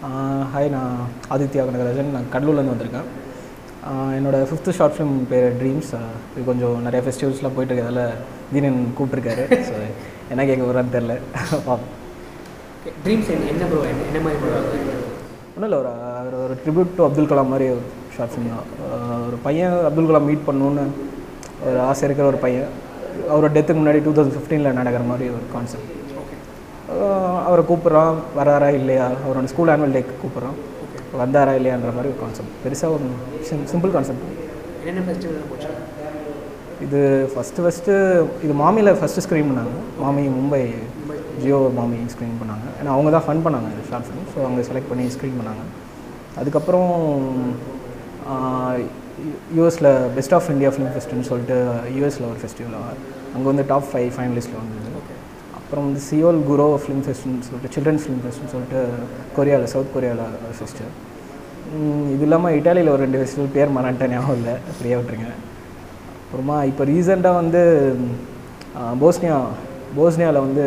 [0.00, 0.96] Hi நான்
[1.30, 2.10] ஆதித்யா கனகராஜன்.
[2.10, 3.08] நான் கடலூர்லேருந்து வந்திருக்கேன்.
[3.88, 5.90] ஆஹ் என்னோட ஃபிஃப்த்து ஷார்ட் ஃபிலிம் பேர் ட்ரீம்ஸ்
[6.32, 8.02] இது கொஞ்சம் நிறைய ஃபெஸ்டிவல்ஸ்லாம் போயிட்டு இருக்கதால
[8.52, 9.74] தீனன் கூப்பிட்ருக்காரு ஸோ
[10.30, 11.14] என்ன கேட்க போகிறான்னு தெரில
[11.50, 11.84] பார்ப்போம்
[13.04, 15.90] ட்ரீம்ஸ் என்ன என்ன ப்ரோ என்ன மாதிரி ப்ரோ ஒன்றும் இல்லை ஒரு
[16.28, 17.82] ஒரு- ஒரு ட்ரிபியூட் டு அப்துல் கலாம் மாதிரி ஒரு
[18.16, 18.68] ஷார்ட் ஃபிலிம் தான்.
[19.26, 20.84] ஒரு பையன் அப்துல் கலாம் மீட் பண்ணணுன்னு
[21.66, 22.68] ஒரு ஆசை இருக்கிற ஒரு பையன்.
[23.30, 25.94] அவரோட டெத்துக்கு முன்னாடி டூ தௌசண்ட் ஃபிஃப்டீனில் நடக்கிற மாதிரி ஒரு கான்செப்ட்
[27.46, 29.06] அவரை கூப்பிட்றான் வராரா இல்லையா?
[29.24, 30.58] அவரோட ஸ்கூல் ஆனுவல் டேக்கு கூப்பிட்றான்
[31.22, 33.06] வந்தாரா இல்லையான்ற மாதிரி ஒரு கான்செப்ட் பெருசாக ஒரு
[33.72, 34.24] சிம்பிள் கான்செப்ட்
[34.80, 35.44] என்னென்ன ஃபெஸ்டிவல்
[36.86, 36.98] இது
[37.32, 37.94] ஃபஸ்ட்டு ஃபஸ்ட்டு
[38.44, 39.76] இது மாமியில் ஃபஸ்ட்டு ஸ்க்ரீன் பண்ணாங்க.
[40.02, 40.60] மாமி மும்பை
[41.42, 42.66] ஜியோ மாமி ஸ்க்ரீன் பண்ணாங்க.
[42.80, 45.64] ஏன்னா அவங்க தான் ஃபன் பண்ணாங்க இந்த ஷார்ட் ஃபிலிம் ஸோ அவங்க செலக்ட் பண்ணி ஸ்க்ரீன் பண்ணாங்க.
[46.40, 46.92] அதுக்கப்புறம்
[49.56, 51.56] யூஎஸில் பெஸ்ட் ஆஃப் இந்தியா ஃபிலிம் ஃபெஸ்ட்னு சொல்லிட்டு
[51.96, 52.76] யூஎஸில் ஒரு ஃபெஸ்டிவல்
[53.34, 54.87] அங்கே வந்து டாப் ஃபைவ் ஃபைனலிஸ்ட்டில் வந்தது
[55.68, 58.78] அப்புறம் வந்து சியோல் குரோ ஃபிலிம் ஃபெஸ்ட்னு சொல்லிட்டு சில்ட்ரன்ஸ் ஃபிலிம் ஃபெஸ்ட்னு சொல்லிட்டு
[59.36, 60.92] கொரியாவில் சவுத் கொரியாவில் சிஸ்டர்
[62.14, 64.54] இது இல்லாமல் இட்டாலியில் ஒரு ரெண்டு ஃபெஸ்டிவல் பேர் மறான்ட்ட ஞாபகம் இல்லை.
[64.76, 65.28] ஃப்ரீயாக விட்டுருங்க.
[66.22, 67.62] அப்புறமா இப்போ ரீசெண்டாக வந்து
[69.02, 69.36] போஸ்னியா
[69.98, 70.64] போஸ்னியாவில் வந்து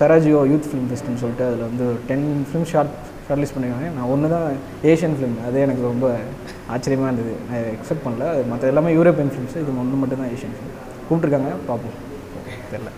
[0.00, 2.96] சராஜியோ யூத் ஃபிலிம் ஃபெஸ்ட்னு சொல்லிட்டு அதில் வந்து டென் ஃபிலிம் ஷார்ட்
[3.28, 3.92] ஷார்ட்லிஸ்ட் பண்ணியிருக்காங்க.
[3.98, 4.48] நான் ஒன்று தான்
[4.92, 6.06] ஏஷியன் ஃபிலிம் அதே எனக்கு ரொம்ப
[6.74, 7.36] ஆச்சரியமாக இருந்தது.
[7.50, 8.32] நான் எக்ஸ்பெக்ட் பண்ணல.
[8.34, 10.76] அது மற்ற எல்லாமே யூரோப்பியன் ஃபிலிம்ஸ் இது ஒன்று மட்டும் தான் ஏஷியன் ஃபிலிம்
[11.08, 11.98] கூப்பிட்ருக்காங்க பார்ப்போம்
[12.74, 12.90] தெரில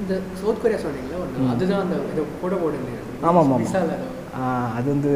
[0.00, 2.98] இந்த சவுத் கொரியா சொன்னீங்களா அதுதான் அந்த இது கூட போடுங்க
[3.28, 3.66] ஆமாம், ஆமாம்.
[4.78, 5.12] அது வந்து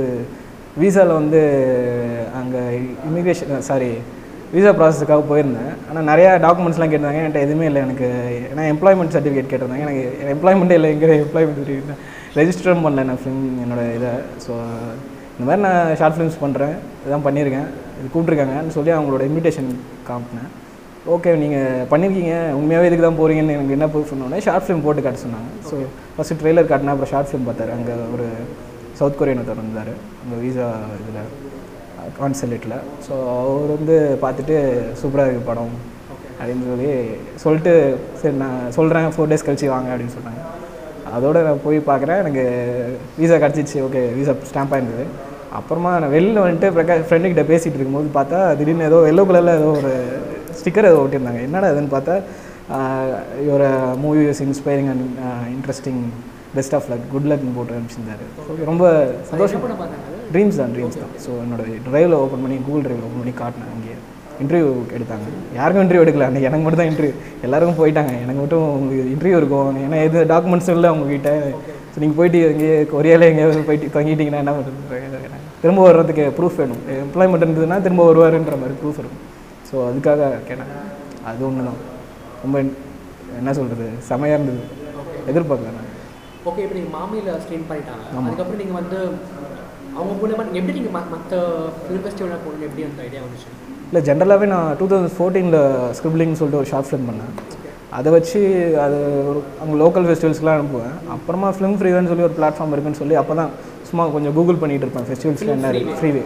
[0.80, 1.40] வீசாவில் வந்து
[2.40, 2.62] அங்கே
[3.08, 3.90] இமிக்ரேஷன் சாரி
[4.54, 5.70] வீசா ப்ராசஸுக்காக போயிருந்தேன்.
[5.88, 7.20] ஆனால் நிறையா டாக்குமெண்ட்ஸ்லாம் கேட்டிருந்தாங்க.
[7.20, 8.08] என்கிட்ட எதுவுமே இல்லை எனக்கு.
[8.50, 9.86] ஏன்னா எம்ப்ளாய்மெண்ட் சர்டிஃபிகேட் கேட்டிருந்தாங்க.
[9.86, 10.02] எனக்கு
[10.34, 10.90] எம்ப்ளாய்மெண்ட்டே இல்லை.
[10.94, 12.02] எங்கே எம்ப்ளாய்மெண்ட் சர்டிஃபிகேட்
[12.40, 14.12] ரெஜிஸ்டரும் பண்ணல நான் ஃபிலிம் என்னோட இதை.
[14.44, 14.52] ஸோ
[15.36, 16.74] இந்த மாதிரி நான் ஷார்ட் ஃபிலிம்ஸ் பண்ணுறேன்
[17.06, 17.68] இதான் பண்ணியிருக்கேன்.
[17.98, 19.70] இது கூப்பிட்ருக்காங்கன்னு சொல்லி அவங்களோட இன்விடேஷன்
[20.10, 20.50] காமினேன்
[21.12, 25.18] ஓகே நீங்கள் பண்ணியிருக்கீங்க உண்மையாகவே இதுக்கு தான் போகிறீங்கன்னு எனக்கு என்ன ப்ரூஃப் சொன்னோடனே ஷார்ட் ஃபிலிம் போட்டு காட்ட
[25.24, 25.48] சொன்னாங்க.
[25.68, 25.74] ஸோ
[26.14, 27.72] ஃபஸ்ட்டு ட்ரெய்லர் காட்டினா அப்புறம் ஷார்ட் ஃபிலிம் பார்த்தாரு.
[27.78, 28.26] அங்கே ஒரு
[28.98, 30.68] சவுத் கொரியன் ஒருத்தர் இருந்தார் அங்கே வீசா
[31.00, 31.28] இதில்
[32.20, 34.56] கான்சலேட்டில் ஸோ அவர் வந்து பார்த்துட்டு
[35.00, 35.74] சூப்பராக இருக்குது படம்
[36.38, 36.90] அப்படின்னு சொல்லி
[37.44, 37.74] சொல்லிட்டு
[38.20, 40.42] சரி நான் சொல்கிறேன் ஃபோர் டேஸ் கழிச்சு வாங்க அப்படின்னு சொன்னாங்க.
[41.16, 42.20] அதோட நான் போய் பார்க்குறேன்.
[42.24, 42.44] எனக்கு
[43.20, 43.78] வீசா கிடச்சிச்சு.
[43.88, 45.04] ஓகே வீசா ஸ்டாம்பாக இருந்தது
[45.58, 49.92] அப்புறமா நான் வெளியில் வந்துட்டு பிரகாஷ் ஃப்ரெண்டுக்கிட்ட பேசிகிட்டு இருக்கும்போது பார்த்தா திடீர்னு ஏதோ எல்லோ கலரில் ஏதோ ஒரு
[50.60, 51.42] ஸ்டிக்கர் ஏதோ ஒட்டியிருந்தாங்க.
[51.48, 52.14] என்னடா அதுன்னு பார்த்தா
[53.46, 53.62] இவர
[54.04, 55.04] movie is inspiring and
[55.56, 56.00] interesting
[56.56, 58.24] best of luck good லக்னு போட்டு அனுப்பிச்சிருந்தாரு.
[58.70, 58.84] ரொம்ப
[59.30, 59.62] சந்தோஷம்.
[60.34, 61.12] ட்ரீம்ஸ் தான் ட்ரீம்ஸ் தான்.
[61.24, 63.96] ஸோ என்னோட ட்ரைவில் ஓப்பன் பண்ணி கூகுள் ட்ரைவில் ஓப்பன் பண்ணி காட்டினேன் அங்கேயே.
[64.42, 65.26] இன்டர்வியூ எடுத்தாங்க.
[65.58, 66.28] யாருக்கும் இன்டர்வியூ எடுக்கல.
[66.28, 67.14] அன்றைக்கி எனக்கு மட்டும் தான் இன்டர்வியூ
[67.46, 68.12] எல்லாருக்கும் போயிட்டாங்க.
[68.24, 69.82] எனக்கு மட்டும் உங்களுக்கு இன்டர்வியூ இருக்கும்.
[69.86, 71.32] ஏன்னா எது டாக்குமெண்ட்ஸும் இல்லை உங்ககிட்ட.
[71.92, 75.30] ஸோ நீங்கள் போயிட்டு எங்கேயே கொரியாவில் எங்கேயாவது போயிட்டு தங்கிட்டீங்கன்னா என்ன பண்ணுறது
[75.62, 76.80] திரும்ப வர்றதுக்கு ப்ரூஃப் வேணும்.
[77.04, 79.22] எம்ப்ளாய்மெண்ட் இருந்ததுன்னா திரும்ப வருவாருன்ற மாதிரி ப்ரூஃப் இருக்கும்.
[79.74, 80.68] ஸோ அதுக்காக கேட்டேன்.
[81.28, 81.78] அது ஒன்று தான்
[82.42, 82.56] ரொம்ப
[83.38, 84.62] என்ன சொல்கிறது செமையாக இருந்தது.
[85.30, 85.88] எதிர்பார்க்கல நான்.
[86.48, 88.04] ஓகே இப்போ நீங்கள் மாமியில் ஸ்க்ரீன் பண்ணிட்டாங்க.
[88.20, 88.98] அதுக்கப்புறம் நீங்கள் வந்து
[89.96, 91.40] அவங்க நீங்கள் எப்படி நீங்கள் மற்ற
[91.80, 93.50] ஃபிலிம் ஃபெஸ்டிவலாக போகணும் எப்படி அந்த ஐடியா வந்துச்சு?
[93.88, 95.60] இல்லை ஜென்ரலாகவே நான் டூ தௌசண்ட் ஃபோர்டீனில்
[95.98, 97.34] ஸ்கிரிப்லிங்னு சொல்லிட்டு ஒரு ஷார்ட் ஃபிலிம் பண்ணேன்.
[97.98, 98.40] அதை வச்சு
[98.86, 98.98] அது
[99.32, 100.96] ஒரு அங்கே லோக்கல் ஃபெஸ்டிவல்ஸ்க்குலாம் அனுப்புவேன்.
[101.16, 103.52] அப்புறமா ஃபிலிம் ஃப்ரீவேன்னு சொல்லி ஒரு பிளாட்ஃபார்ம் இருக்குன்னு சொல்லி அப்போ தான்
[103.90, 105.08] சும்மா கொஞ்சம் கூகுள் பண்ணிகிட்டு இருப்பேன்.
[105.10, 106.24] ஃபெஸ்டிவல்ஸில் என்ன இருக்குது ஃப்ரீவே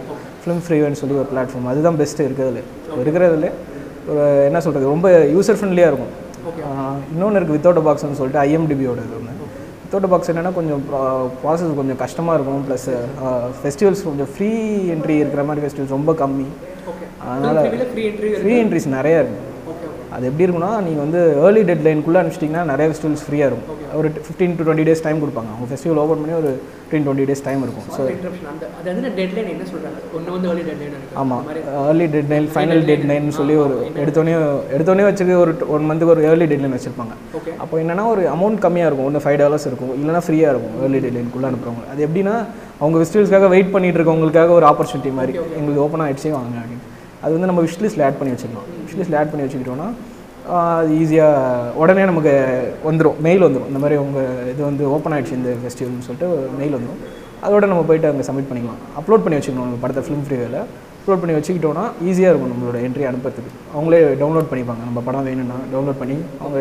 [0.49, 2.61] ஃபிலிம் ஃப்ரீவேன்னு சொல்லி ஒரு பிளாட்ஃபார்ம் அதுதான் பெஸ்ட்டு இருக்கிறதுல.
[3.03, 3.49] இருக்கிறதுல
[4.11, 6.13] ஒரு என்ன சொல்கிறது ரொம்ப யூசர் ஃப்ரெண்ட்லியாக இருக்கும்
[7.15, 9.35] இன்னொன்று இருக்குது வித்தவுட் பாக்ஸ்னு சொல்லிட்டு ஐஎம்டிபியோட இது ஒன்று
[9.83, 10.83] வித்தவுட் பாக்ஸ் என்னென்னா கொஞ்சம்
[11.43, 12.89] ப்ராசஸ் கொஞ்சம் கஷ்டமாக இருக்கும் ப்ளஸ்
[13.61, 14.51] ஃபெஸ்டிவல்ஸ் கொஞ்சம் ஃப்ரீ
[14.95, 16.49] என்ட்ரி இருக்கிற மாதிரி ஃபெஸ்டிவல்ஸ் ரொம்ப கம்மி.
[17.29, 17.61] அதனால்
[17.93, 19.48] ஃப்ரீ என்ட்ரி ஃப்ரீ என்ட்ரிஸ் நிறையா ஓகே
[20.19, 23.69] அது எப்படி இருக்குன்னா நீங்கள் வந்து ஏர்லி டெட் லைனுக்குள்ளே அனுப்பிச்சிட்டிங்கன்னா நிறைய ஃபெஸ்டிவல்ஸ் ஃப்ரீயாக இருக்கும்.
[23.99, 25.51] ஒரு fifteen to twenty days time கொடுப்பாங்க.
[25.55, 27.87] அவங்க ஃபெஸ்டிவல் ஓப்பன் பண்ணி ஒரு ஃபிஃப்டீன் டுவெண்ட்டி டேஸ் டைம் இருக்கும்.
[27.97, 28.01] ஸோ
[29.19, 29.49] டெட்லைன்
[30.51, 31.45] ஏர்லி டெட்லைன் ஆமாம்
[31.91, 34.34] early deadline final deadline சொல்லி ஒரு எடுத்தோடனே
[34.77, 37.15] எடுத்தோடனே வச்சுக்க ஒரு ஒன் மந்த்துக்கு ஒரு ஏர்லி டெட் லைன் வச்சுருப்பாங்க
[37.65, 39.09] அப்போ என்னன்னா ஒரு அமௌண்ட் கம்மியாக இருக்கும்.
[39.11, 39.93] ஒன்று ஃபைவ் டாலர்ஸ் இருக்கும்.
[40.00, 41.87] இல்லைனா ஃப்ரீயாக இருக்கும் ஏர்லி டெட் லைனுக்குள்ளே அனுப்புறவங்க.
[41.95, 42.35] அது எப்படின்னா
[42.83, 45.35] அவங்க ஃபெஸ்டிவல்ஸ்க்காக வெயிட் பண்ணிட்டு இருக்கவங்களுக்காக ஒரு ஆப்பர்ச்சுனிட்டி மாதிரி.
[45.61, 46.85] எங்களுக்கு ஓப்பன் ஆகிடுச்சே வாங்க அப்படின்னு.
[47.23, 49.88] அது வந்து நம்ம விஷ்லிஸ்ட்டில் ஆட் பண்ணி வச்சுக்கலாம் விஷ்லிஸ்ட்டில் ஆட் பண்ணி வச்சுக்கிட்டோன்னா
[50.78, 52.34] அது ஈஸியாக உடனே நமக்கு
[52.88, 56.28] வந்துடும் மெயில் வந்துடும் இந்த மாதிரி உங்கள் இது வந்து ஓப்பன் ஆகிடுச்சு இந்த ஃபெஸ்டிவல்னு சொல்லிட்டு
[56.60, 57.00] மெயில் வந்துடும்
[57.47, 58.79] அதோட நம்ம போயிட்டு அங்கே சப்மிட் பண்ணிக்கலாம்.
[59.00, 60.61] அப்லோட் பண்ணி வச்சுக்கணும் நம்ம படத்தை ஃபிலிம் ஃப்ரீவேல
[61.00, 63.52] அப்லோட் பண்ணி வச்சுக்கிட்டோன்னா ஈஸியாக இருக்கும் நம்மளோட என்ட்ரி அனுப்புறதுக்கு.
[63.75, 64.82] அவங்களே டவுன்லோட் பண்ணிப்பாங்க.
[64.88, 66.58] நம்ம படம் வேணும்னா டவுன்லோட் பண்ணி அவங்க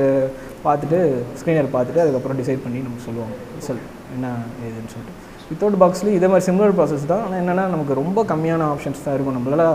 [0.65, 1.00] பார்த்துட்டு
[1.39, 3.35] ஸ்க்ரீனர் பார்த்துட்டு அதுக்கப்புறம் டிசைட் பண்ணி நம்ம சொல்லுவாங்க.
[3.59, 4.27] ரிசல்ட் என்ன
[4.68, 5.15] ஏதுன்னு சொல்லிட்டு.
[5.50, 7.23] வித்தவுட் பாக்ஸ்லேயும் இதே மாதிரி சிம்லர் ப்ராசஸ் தான்.
[7.25, 9.38] ஆனால் என்னென்னா நமக்கு ரொம்ப கம்மியான ஆப்ஷன்ஸ் தான் இருக்கும்.
[9.39, 9.65] நம்மளால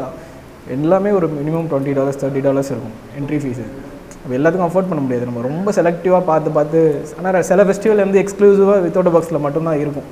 [0.77, 3.65] எல்லாமே ஒரு minimum twenty dollars thirty dollars இருக்கும் என்ட்ரி ஃபீஸு
[4.23, 5.25] அப்போ எல்லாத்துக்கும் அஃபோர்ட் பண்ண முடியாது.
[5.29, 6.81] நம்ம ரொம்ப செலக்டிவாக பார்த்து பார்த்து
[7.19, 10.07] ஆனால் சில ஃபெஸ்டிவல் வந்து எக்ஸ்க்ளூசிவாக வித்தவுட் பாக்ஸில் மட்டும்தான் இருக்கும்.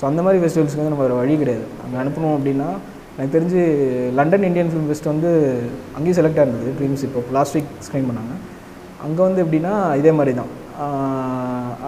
[0.00, 1.64] ஸோ அந்த மாதிரி ஃபெஸ்டிவல்ஸ்க்கு வந்து நம்ம வேறு வழி கிடையாது.
[1.84, 2.68] அங்கே அனுப்பணும் அப்படின்னா
[3.16, 3.62] எனக்கு தெரிஞ்சு
[4.18, 5.30] லண்டன் இந்தியன் ஃபிலிம் ஃபெஸ்ட் வந்து
[5.96, 8.34] அங்கேயும் செலக்ட் இருந்தது ட்ரீம்ஸ் இப்போ பிளாஸ்டிக் ஸ்க்ரீன் பண்ணாங்க.
[9.06, 10.52] அங்கே வந்து எப்படின்னா இதே மாதிரி தான்.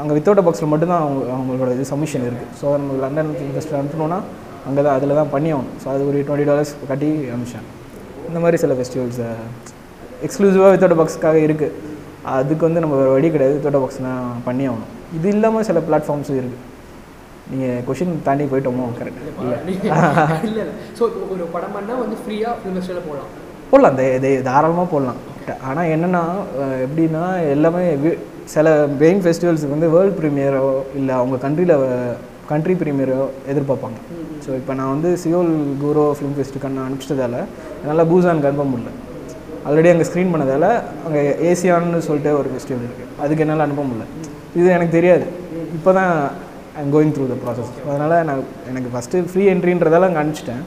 [0.00, 4.18] அங்கே வித்தவுட் பாக்ஸில் மட்டும்தான் அவங்க அவங்களோட இது சப்மிஷன் இருக்குது ஸோ நம்ம லண்டன் ஃபிலிம் ஃபெஸ்ட்டில் அனுப்பணும்னா
[4.68, 7.68] அங்கே தான் அதில் தான் பண்ணி ஆகணும் ஸோ அது ஒரு டுவெண்ட்டி டாலர்ஸ் கட்டி அனுப்பிச்சேன்.
[8.30, 9.20] இந்த மாதிரி சில ஃபெஸ்டிவல்ஸ்
[10.26, 11.76] எக்ஸ்க்ளூசிவாக வித்தவுட் பாக்ஸுக்காக இருக்குது
[12.38, 13.54] அதுக்கு வந்து நம்ம வேறு வழி கிடையாது.
[13.56, 14.90] வித்தவுட் பாக்ஸ் தான் பண்ணி ஆகணும்.
[15.18, 16.66] இது இல்லாமல் சில பிளாட்ஃபார்ம்ஸும் இருக்குது
[17.50, 18.84] நீங்கள் கொஷின் தாண்டி போயிட்டோமோ?
[18.98, 19.58] கரெக்ட் இல்லை.
[20.48, 20.64] இல்லை
[20.98, 23.30] ஸோ ஒரு படம் பண்ணால் வந்து ஃப்ரீயாக ஃபிலிம் போகலாம்
[23.72, 23.96] போடலாம்.
[24.24, 25.20] தே தாராளமாக போடலாம்.
[25.68, 26.22] ஆனால் என்னென்னா
[26.86, 27.24] எப்படின்னா
[27.54, 27.84] எல்லாமே
[28.54, 28.68] சில
[29.02, 30.66] மெயின் ஃபெஸ்டிவல்ஸுக்கு வந்து வேர்ல்டு ப்ரீமியரோ
[30.98, 31.74] இல்லை அவங்க கண்ட்ரியில்
[32.52, 33.18] கண்ட்ரி ப்ரீமியரோ
[33.52, 33.98] எதிர்பார்ப்பாங்க.
[34.44, 36.90] ஸோ இப்போ நான் வந்து சியோல் குரோ ஃபிலிம் ஃபெஸ்ட்டுக்கு நான்
[37.82, 38.92] என்னால் பூசான் கன்ஃபார்ம் முடியல
[39.68, 40.68] ஆல்ரெடி அங்கே ஸ்க்ரீன் பண்ணதால்
[41.06, 44.06] அங்கே ஏசியான்னு சொல்லிட்டு ஒரு ஃபெஸ்டிவல் இருக்குது அதுக்கு என்னால் அனுப்ப முடியல.
[44.58, 45.26] இது எனக்கு தெரியாது.
[45.78, 46.12] இப்போ தான்
[46.80, 48.40] I'm going through the process அதனால் நான்
[48.70, 50.62] எனக்கு ஃபஸ்ட்டு ஃப்ரீ என்ட்ரின்றதால அங்கே அனுப்பிச்சிட்டேன்.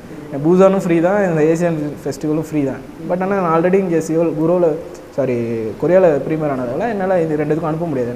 [0.46, 2.82] பூசானும் ஃப்ரீ தான் இந்த ஏசியன் ஃபெஸ்டிவலும் ஃப்ரீ தான்.
[3.10, 4.70] பட் ஆனால் நான் ஆல்ரெடி இங்கே சிவல் குரோவில்
[5.18, 5.36] சாரி
[5.82, 8.14] கொரியாவில் ப்ரீமியர் ஆனதால் என்னால் இது ரெண்டுத்துக்கும் அனுப்ப முடியாது.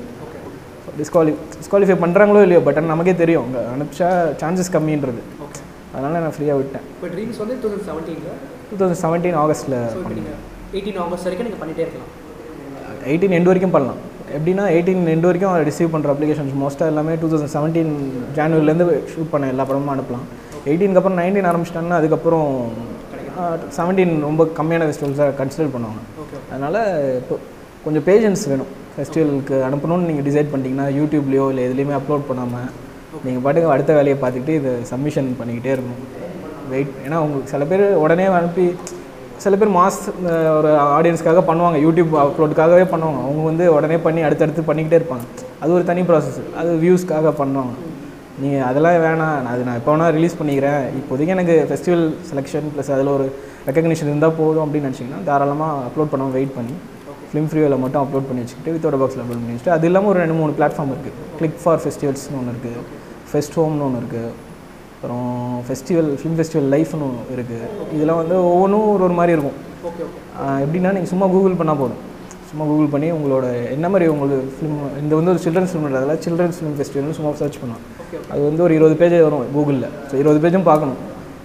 [1.00, 3.48] டிஸ்குவாலி டிஸ்குவாலிஃபை பண்ணுறாங்களோ இல்லையோ பட் ஆனால் நமக்கே தெரியும்.
[3.48, 4.10] அங்கே அனுப்பிச்சா
[4.44, 5.24] சான்சஸ் கம்மின்றது.
[5.96, 6.86] அதனால் நான் ஃப்ரீயாக விட்டேன்.
[7.42, 8.38] வந்து டூ தௌசண்ட் செவன்டீனில்
[8.70, 9.76] டூ தௌசண்ட் செவன்டீன் ஆகஸ்ட்டில்
[10.76, 12.12] எயிட்டீன் ஆகஸ்ட் வரைக்கும் நீங்கள் பண்ணிகிட்டே இருக்கலாம்.
[13.10, 14.00] எயிட்டீன் எண்டு வரைக்கும் பண்ணலாம்.
[14.38, 17.94] எப்படின்னா எயிட்டீன் எண்டு வரைக்கும் ரிசீவ் பண்ணுற அப்ளிகேஷன்ஸ் மோஸ்ட்டாக எல்லாமே டூ தௌசண்ட் செவன்டீன்
[18.38, 20.26] ஜான்வரிலேருந்து ஷூட் பண்ண எல்லா படமும் அனுப்பலாம்.
[20.70, 22.50] எயிட்டீனுக்கு அப்புறம் நைன்டீன் ஆரம்பிச்சிட்டாங்கன்னா அதுக்கப்புறம்
[23.78, 26.02] செவன்டீன் ரொம்ப கம்மியான ஃபெஸ்டிவல்ஸாக கன்சிடர் பண்ணுவாங்க.
[26.52, 26.80] அதனால்
[27.22, 27.36] இப்போ
[27.86, 28.72] கொஞ்சம் பேஷன்ஸ் வேணும்.
[28.96, 32.70] ஃபெஸ்டிவலுக்கு அனுப்பணும்னு நீங்கள் டிசைட் பண்ணிட்டீங்கன்னா யூடியூப்லேயோ இல்லை எதுலேயுமே அப்லோட் பண்ணாமல்
[33.26, 36.04] நீங்கள் பாட்டுக்கு அடுத்த வேலையை பார்த்துக்கிட்டு இதை சப்மிஷன் பண்ணிக்கிட்டே இருக்கணும்.
[36.74, 38.66] வெயிட் ஏன்னா உங்களுக்கு சில பேர் உடனே அனுப்பி
[39.44, 40.00] சில பேர் மாஸ்
[40.58, 41.78] ஒரு ஆடியன்ஸ்க்காக பண்ணுவாங்க.
[41.86, 43.20] யூடியூப் அப்லோடுக்காகவே பண்ணுவாங்க.
[43.26, 45.26] அவங்க வந்து உடனே பண்ணி அடுத்தடுத்து பண்ணிக்கிட்டே இருப்பாங்க.
[45.62, 47.76] அது ஒரு தனி ப்ராசஸ் அது வியூஸ்க்காக பண்ணுவாங்க.
[48.42, 49.36] நீங்கள் அதெல்லாம் வேணாம்.
[49.44, 50.82] நான் அது நான் எப்போ வேணால் ரிலீஸ் பண்ணிக்கிறேன்.
[51.00, 53.26] இப்போதைக்கு எனக்கு ஃபெஸ்டிவல் செலெக்ஷன் ப்ளஸ் அதில் ஒரு
[53.68, 56.76] ரெக்கக்னிஷன் இருந்தால் போதும் அப்படின்னு நினச்சிங்கன்னா தாராளமாக அப்லோட் பண்ணாமல் வெயிட் பண்ணி
[57.30, 60.38] ஃபிலிம் ஃப்ரீவில் மட்டும் அப்லோட் பண்ணி வச்சுக்கிட்டு வித்தோட பாக்ஸில் அப்லோட் பண்ணி வச்சுட்டு அது இல்லாமல் ஒரு ரெண்டு
[60.42, 62.84] மூணு பிளாட்ஃபார்ம் இருக்குது கிளிக் ஃபார் ஃபெஸ்டிவல்ஸ்னு ஒன்று இருக்குது
[63.32, 64.30] ஃபெஸ்ட் ஹோம்னு ஒன்று இருக்குது
[64.98, 65.26] அப்புறம்
[65.66, 67.66] ஃபெஸ்டிவல் ஃபிலிம் ஃபெஸ்டிவல் லைஃப்னு இருக்குது
[67.96, 69.58] இதெல்லாம் வந்து ஒவ்வொன்றும் ஒரு ஒரு மாதிரி இருக்கும்.
[70.64, 72.00] எப்படின்னா நீங்கள் சும்மா கூகுள் பண்ணால் போதும்.
[72.52, 73.46] சும்மா கூகுள் பண்ணி உங்களோட
[73.76, 77.84] என்ன மாதிரி உங்களுக்கு ஃபிலிம் இந்த வந்து ஒரு சில்ட்ரன்ஸ் ஃபிலிம்ன்றதால சில்ட்ரன்ஸ் ஃபிலிம் ஃபெஸ்டிவல்னு சும்மா சர்ச் பண்ணலாம்.
[78.32, 81.00] அது வந்து ஒரு இருபது பேஜ் வரும் கூகுளில் ஸோ இருபது பேஜும் பார்க்கணும்.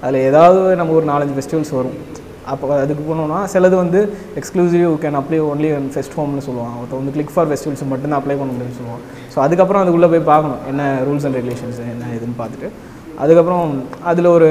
[0.04, 1.98] அதில் ஏதாவது நம்ம ஒரு நாலஞ்சு ஃபெஸ்டிவல்ஸ் வரும்.
[2.52, 4.00] அப்போ அதுக்கு போனோம்னா சிலது வந்து
[4.40, 8.50] exclusive can apply only fest ஹோம்னு சொல்லுவான் ஒருத்தர் வந்து கிளிக் ஃபார் ஃபெஸ்டிவல்ஸ் மட்டும்தான் அப்ளை பண்ண
[8.54, 9.04] முடியும்னு சொல்லுவான்
[9.34, 10.62] ஸோ அதுக்கப்புறம் அதுக்குள்ளே போய் பார்க்கணும்.
[10.72, 12.70] என்ன ரூல்ஸ் அண்ட் ரெகுலேஷன்ஸ் என்ன இதுன்னு பார்த்துட்டு.
[13.22, 13.66] அதுக்கப்புறம்
[14.10, 14.48] அதில் ஒரு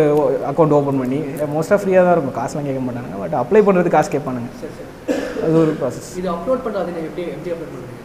[0.49, 1.19] அக்கௌண்ட் ஓப்பன் பண்ணி
[1.53, 2.35] மோஸ்ட்டாக ஃப்ரீயாக தான் இருக்கும்.
[2.39, 4.51] காசுலாம் கேட்க மாட்டாங்க பட் அப்ளை பண்ணுறதுக்கு காசு கேட்பானுங்க.
[5.45, 7.99] அது ஒரு ப்ராசஸ் இது அப்லோட் பண்ணுறது நீங்கள் எப்படி எப்படி அப்லோட் பண்ணுறீங்க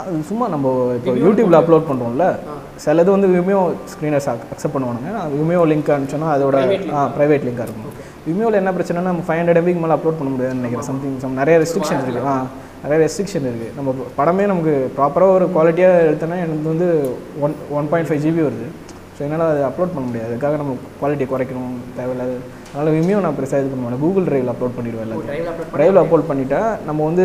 [0.00, 2.26] அது சும்மா நம்ம இப்போ யூடியூப்பில் அப்லோட் பண்ணுறோம்ல.
[2.84, 5.12] சிலது வந்து விமியோ ஸ்க்ரீனர்ஸ் அக்செப்ட் பண்ணுவானுங்க.
[5.38, 6.58] விமியோ லிங்க் அனுப்பிச்சோன்னா அதோட
[6.98, 7.96] ஆ ப்ரைவேட் லிங்காக இருக்கும்.
[8.26, 10.88] விமியோவில் என்ன பிரச்சனைனா நம்ம ஃபைவ் ஹண்ட்ரட் எம்பிக்கு மேலே அப்லோட் பண்ண முடியாதுன்னு நினைக்கிறேன்.
[10.90, 12.36] சம்திங் சம் நிறைய ரெஸ்ட்ரிக்ஷன்ஸ் இருக்குது ஆ
[12.84, 16.88] நிறைய ரெஸ்ட்ரிக்ஷன் இருக்குது நம்ம படமே நமக்கு ப்ராப்பராக ஒரு குவாலிட்டியாக எடுத்தோன்னா எனக்கு வந்து
[17.46, 18.68] one one point five GB வருது.
[19.20, 20.28] ஸோ என்னால் அதை அப்லோட் பண்ண முடியாது.
[20.28, 22.36] அதுக்காக நம்ம குவாலிட்டியை குறைக்கணும் தேவையில்லாது
[22.70, 25.28] அதனால் விமியோ நான் பெருசாக இது பண்ண மாட்டேன் கூகுள் ட்ரைவில் அப்லோட் பண்ணிடுவேன் எல்லாத்தையும்.
[25.30, 27.24] ட்ரைவில் அப்லோட் ட்ரைவில் அப்லோட் பண்ணிட்டா நம்ம வந்து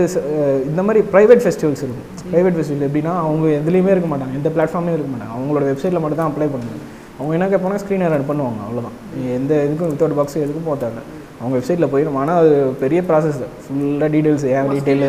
[0.69, 2.09] இந்த மாதிரி ப்ரைவேட் ஃபெஸ்டிவல்ஸ் இருக்கும்.
[2.33, 4.36] ப்ரைவேட் ஃபெஸ்டிவல் எப்படின்னா அவங்க எதுலேயுமே இருக்க மாட்டாங்க.
[4.39, 5.33] எந்த பிளாட்ஃபார்ம்லையும் இருக்க மாட்டாங்க.
[5.38, 6.83] அவங்களோட வெப்சைட்டில் மட்டும் தான் அப்ளை பண்ணுவாங்க.
[7.19, 8.97] அவங்க என்ன கேட்பாங்கன்னா ஸ்க்ரீனர் ஆட் பண்ணுவாங்க அவ்வளோதான்
[9.39, 11.03] எந்த இதுக்கும் வித்தவுட் பாக்ஸ் எதுக்கும் தேவை
[11.39, 12.53] அவங்க வெப்சைட்டில் போய் நம்ம ஆனால் அது
[12.83, 15.06] பெரிய ப்ராசஸ் ஃபுல்லாக டீட்டெயில்ஸ் ஏன் டீட்டெயில்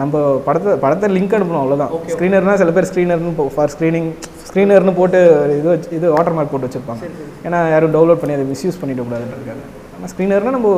[0.00, 4.10] நம்ம படத்தை படத்தை லிங்க் அனுப்பணும் அவ்வளோதான் ஸ்க்ரீனர்னால் சில பேர் ஸ்க்ரீனர்னு ஃபார் ஸ்க்ரீனிங்
[4.52, 5.18] ஸ்க்ரீனர்னு போட்டு
[5.58, 7.04] இது வச்சு இது வாட்டர் மார்க் போட்டு வச்சுருப்பாங்க.
[7.46, 9.62] ஏன்னா யாரும் டவுன்லோட் பண்ணி அதை மிஸ்யூஸ் பண்ணிடக்கூடாதுன்றதுக்காக.
[9.94, 10.72] ஆனால் ஸ்க்ரீனர்னால் நம்ம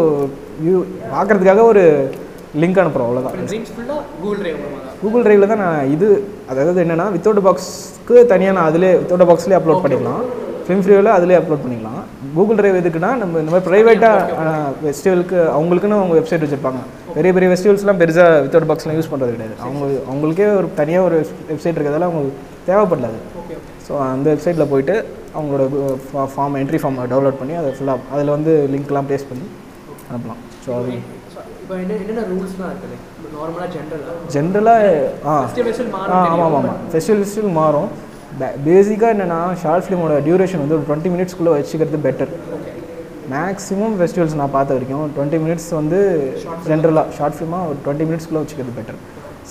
[0.65, 0.77] வியூ
[1.15, 1.83] பார்க்குறதுக்காக ஒரு
[2.63, 3.35] லிங்க் அனுப்புகிறோம் அவ்வளோதான்
[4.21, 4.61] கூகுள் ட்ரைவ்
[5.03, 5.63] கூகுள் ட்ரைவில் தான்.
[5.65, 6.09] நான் இது
[6.53, 10.23] அதாவது என்னென்னா வித்தவுட் பாக்ஸ்க்கு தனியாக நான் அதிலே வித்தவுட் பாக்ஸ்லேயே அப்லோட் பண்ணிக்கலாம்.
[10.67, 12.01] ஃபிலிம் ஃப்ரீவில் அதிலே அப்லோட் பண்ணிக்கலாம்.
[12.39, 14.49] கூகுள் ட்ரைவ் எதுக்குன்னா நம்ம இந்த மாதிரி ப்ரைவேட்டாக
[14.81, 16.81] ஃபெஸ்டிவலுக்கு அவங்களுக்குன்னு அவங்க வெப்சைட் வச்சுருப்பாங்க.
[17.19, 19.57] பெரிய பெரிய ஃபெஸ்டிவல்ஸ்லாம் பெருசாக வித்தவுட் பாக்ஸ்லாம் யூஸ் பண்ணுறது கிடையாது.
[19.67, 21.19] அவங்க அவங்களுக்கே ஒரு தனியாக ஒரு
[21.53, 23.34] வெப்சைட் இருக்கிறதால அவங்களுக்கு தேவைப்படலாது ஓகே
[23.87, 24.95] ஸோ அந்த வெப்சைட்டில் போயிட்டு
[25.35, 25.65] அவங்களோட
[26.35, 29.47] ஃபார்ம் என்ட்ரி ஃபார்ம் டவுன்லோட் பண்ணி அதை ஃபுல்லாக அதில் வந்து லிங்க்லாம் பேஸ்ட் பண்ணி
[30.09, 30.41] அனுப்பலாம்.
[30.65, 30.91] ஸோ அது
[34.35, 34.85] ஜென்ரலாக
[35.27, 35.95] ஆ ஃபெஸ்டிவல் ஆ?
[35.95, 36.81] மாறும் ஆமாம் ஆமாம்.
[36.93, 37.25] ஃபெஸ்டிவல்
[37.59, 37.89] மாறும்.
[38.65, 42.33] பேசிக்காக என்னென்னா ஷார்ட் ஃபிலிமோட டியூரேஷன் வந்து ஒரு டுவெண்ட்டி மினிட்ஸ்க்குள்ளே வச்சுக்கிறது பெட்டர்
[43.33, 45.99] மேக்ஸிமம் ஃபெஸ்டிவல்ஸ் நான் பார்த்த வரைக்கும் டுவெண்ட்டி மினிட்ஸ் வந்து
[46.67, 48.99] ஜென்ரலாக ஷார்ட் ஃபிலிமாக ஒரு டுவெண்ட்டி மினிட்ஸ்க்குள்ளே வச்சுக்கிறது பெட்டர்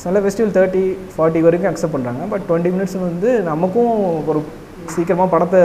[0.01, 0.83] சில ஃபெஸ்டிவல் தேர்ட்டி
[1.13, 3.91] ஃபார்ட்டி வரைக்கும் அக்செப்ட் பண்ணுறாங்க பட் டுவெண்ட்டி மினிட்ஸ் வந்து நமக்கும்
[4.31, 4.39] ஒரு
[4.93, 5.59] சீக்கிரமாக படத்தை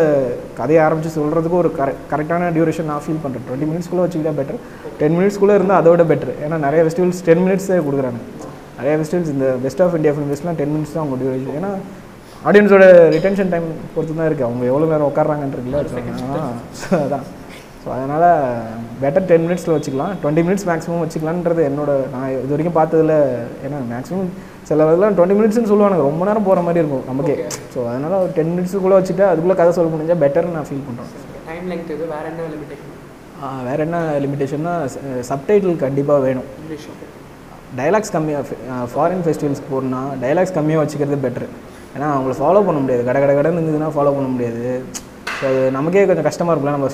[0.58, 4.60] கதையை ஆரம்பித்து சொல்கிறதுக்கு ஒரு கரெக்ட் கரெக்டான டியூரேஷன் நான் ஃபீல் பண்ணுறேன் டுவெண்ட்டி மினிட்ஸ்க்குள்ளே வச்சுக்கிட்டா பெட்டர்
[5.00, 8.20] டென் மினிட்ஸ்க்குள்ளே இருந்தால் அதோட பெட்டர் ஏன்னா நிறைய ஃபெஸ்டிவல்ஸ் டென் மினிட்ஸே கொடுக்குறாங்க.
[8.78, 11.70] நிறைய ஃபெஸ்டிவல்ஸ் இந்த பெஸ்ட் ஆஃப் இந்தியா ஃபிலிம் ஃபெஸ்ட்லாம் டென் மினிட்ஸ் தான் அவங்க டியூரேஷன் ஏன்னா
[12.42, 15.78] ஆடியன்ஸோட ரிட்டென்ஷன் டைம் பொறுத்து தான் இருக்குது அவங்க எவ்வளோ நேரம் உட்காடுறாங்கன்றதுல
[16.98, 17.24] அதான்.
[17.82, 18.26] ஸோ அதனால்
[19.02, 20.12] பெட்டர் டென் மினிட்ஸில் வச்சுக்கலாம்.
[20.22, 23.16] டுவெண்ட்டி மினிட்ஸ் மேக்ஸிமம் வச்சுக்கலான்றது என்னோட நான் இது வரைக்கும் பார்த்ததுல
[23.66, 24.30] ஏன்னா மேக்ஸிமம்
[24.68, 27.36] சில இதெல்லாம் டுவெண்ட்டி மினிட்ஸ்னு சொல்லுவாங்க ரொம்ப நேரம் போகிற மாதிரி இருக்கும் நமக்கே.
[27.74, 31.12] ஸோ அதனால் ஒரு டென் மினிட்ஸுக்குள்ளே வச்சுட்டு அதுக்குள்ளே கதை சொல்ல முடிஞ்சால் பெட்டர்னு நான் ஃபீல் பண்ணுறேன்
[31.50, 32.94] டைம் லெங்க் இது வேற என்ன லிமிடேஷன்
[33.68, 34.74] வேறு என்ன லிமிட்டேஷன்னா
[35.30, 36.48] சப்டைட்டில் கண்டிப்பாக வேணும்.
[37.78, 38.54] டைலாக்ஸ் கம்மியாக
[38.92, 41.46] ஃபாரின் ஃபெஸ்டிவல்ஸ்க்கு போகணுன்னா டைலாக்ஸ் கம்மியாக வச்சுக்கிறது பெட்ரு
[41.94, 43.02] ஏன்னா அவங்கள ஃபாலோ பண்ண முடியாது.
[43.08, 44.62] கட கட கடன்னு இருந்ததுன்னா ஃபாலோ பண்ண முடியாது.
[45.38, 46.74] ஸோ அது நமக்கே கொஞ்சம் கஷ்டமாக இருக்கும்ல.
[46.76, 46.88] நம்ம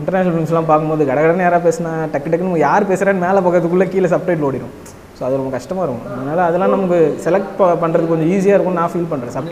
[0.00, 4.46] இன்டர்நேஷனல் ஃபிலிம்ஸ்லாம் பார்க்கும்போது கட கடன்னு யாராவது பேசினா டக்கு டக்குன்னு யார் பேசுகிறான்னு மேலே பக்கத்துக்குள்ளே கீழே சப்டைட்டில்
[4.48, 4.74] ஓடிடும்
[5.18, 6.06] ஸோ அது ரொம்ப கஷ்டமாக இருக்கும்.
[6.14, 9.50] அதனால் அதெல்லாம் நமக்கு செலக்ட் பண்ணுறது கொஞ்சம் ஈஸியாக இருக்கும்னு நான் ஃபீல் பண்ணுறேன் சப்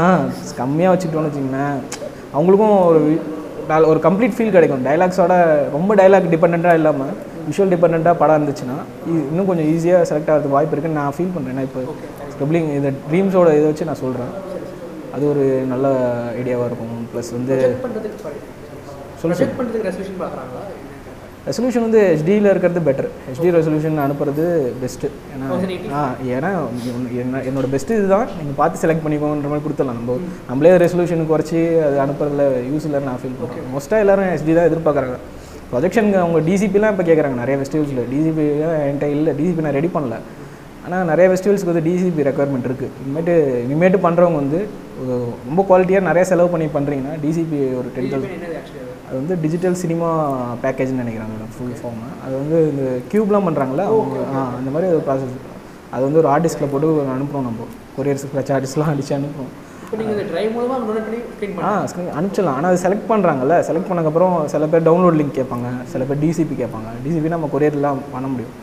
[0.00, 0.04] ஆ
[0.60, 1.76] கம்மியாக வச்சுக்கிட்டோம்னு வச்சிங்களேன்
[2.34, 3.02] அவங்களுக்கும் ஒரு
[3.92, 4.84] ஒரு கம்ப்ளீட் ஃபீல் கிடைக்கும்.
[4.88, 5.34] டைலாக்ஸோட
[5.76, 7.14] ரொம்ப டைலாக் டிபெண்ட்டாக இல்லாமல்
[7.48, 8.76] விஷுவல் டிபெண்ட்டாக படம் இருந்துச்சுன்னா
[9.30, 11.80] இன்னும் கொஞ்சம் ஈஸியாக செலக்ட் ஆகிறதுக்கு வாய்ப்பு இருக்குன்னு நான் ஃபீல் பண்ணுறேன் இப்போ
[12.32, 14.32] ஸ்க்ரிப்ளிங் இந்த ட்ரீம்ஸோட இதை வச்சு நான் சொல்கிறேன்
[15.18, 15.86] அது ஒரு நல்ல
[16.32, 17.08] ஐடியாவாக இருக்கும்.
[17.12, 17.54] ப்ளஸ் வந்து
[21.48, 24.44] ரெசல்யூஷன் வந்து ஹெச்டியில் இருக்கிறது பெட்டர் ஹெச்டி ரெசல்யூஷன் அனுப்புறது
[24.82, 25.92] பெஸ்ட்டு ஏன்னா 1080?
[25.94, 26.50] ஆ ஏன்னா
[26.88, 28.26] என்ன- என்ன- என்னோட பெஸ்ட்டு இதுதான்.
[28.26, 29.98] நீங்கள் பார்த்து செலக்ட் பண்ணிக்கோன்ற மாதிரி கொடுத்துடலாம்.
[30.00, 30.16] நம்ம
[30.48, 35.16] நம்மளே ரெசல்யூஷன் குறைச்சி அது அனுப்புறதுல யூஸ் இல்லைன்னு நான் ஃபீல் பண்ணுறேன் மோஸ்ட்டாக எல்லாரும் ஹெச்டி தான் எதிர்பார்க்குறாங்க.
[35.72, 38.44] ப்ரொஜெக்ஷனுக்கு அவங்க டிசிபிலாம் இப்போ கேட்குறாங்க நிறைய ஃபெஸ்டிவல்ஸில் டிசிபி
[38.88, 39.32] என்கிட்ட இல்லை.
[39.34, 40.16] டிசிபி நான் ரெடி பண்ணல.
[40.84, 43.34] ஆனால் நிறைய ஃபெஸ்டிவல்ஸ்க்கு வந்து டிசிபி ரெக்குயர்மெண்ட் இருக்குது இனிமேட்டு
[43.68, 44.68] இனிமேட்டு பண்ணுறவங்க வந்து
[45.48, 48.46] ரொம்ப குவாலிட்டியாக நிறைய செலவு பண்ணி பண்ணுறீங்கன்னா டிசிபி ஒரு டென் தௌசண்ட்.
[49.08, 49.18] அது?
[49.20, 50.08] வந்து டிஜிட்டல் சினிமா
[50.62, 55.36] பேக்கேஜ்னு நினைக்கிறாங்க ஃபுல் ஃபார்ம் அது வந்து இந்த க்யூப்லாம் பண்ணுறாங்களா அவங்க ஆ அந்த மாதிரி ஒரு ப்ராசஸ்
[55.94, 57.66] அது வந்து ஒரு ஆர்டிஸ்ட்டில் போட்டு அனுப்புகிறோம் நம்ம.
[57.96, 59.54] கொரியர்ஸ் கிளச் ஆர்டிஸ்ட்லாம் அடித்து அனுப்புகிறோம்
[61.68, 62.56] ஆ ஸ்க்ரீன் அனுப்பிச்சிடலாம்.
[62.58, 66.90] ஆனால் அது செலக்ட் பண்ணுறாங்கல்ல செலக்ட் பண்ணக்கப்புறம் சில பேர் டவுன்லோட் லிங்க் கேட்பாங்க சில பேர் டிசிபி கேட்பாங்க.
[67.06, 68.54] டிசிபி நம்ம கொரியர்லாம் பண்ண முடியும்.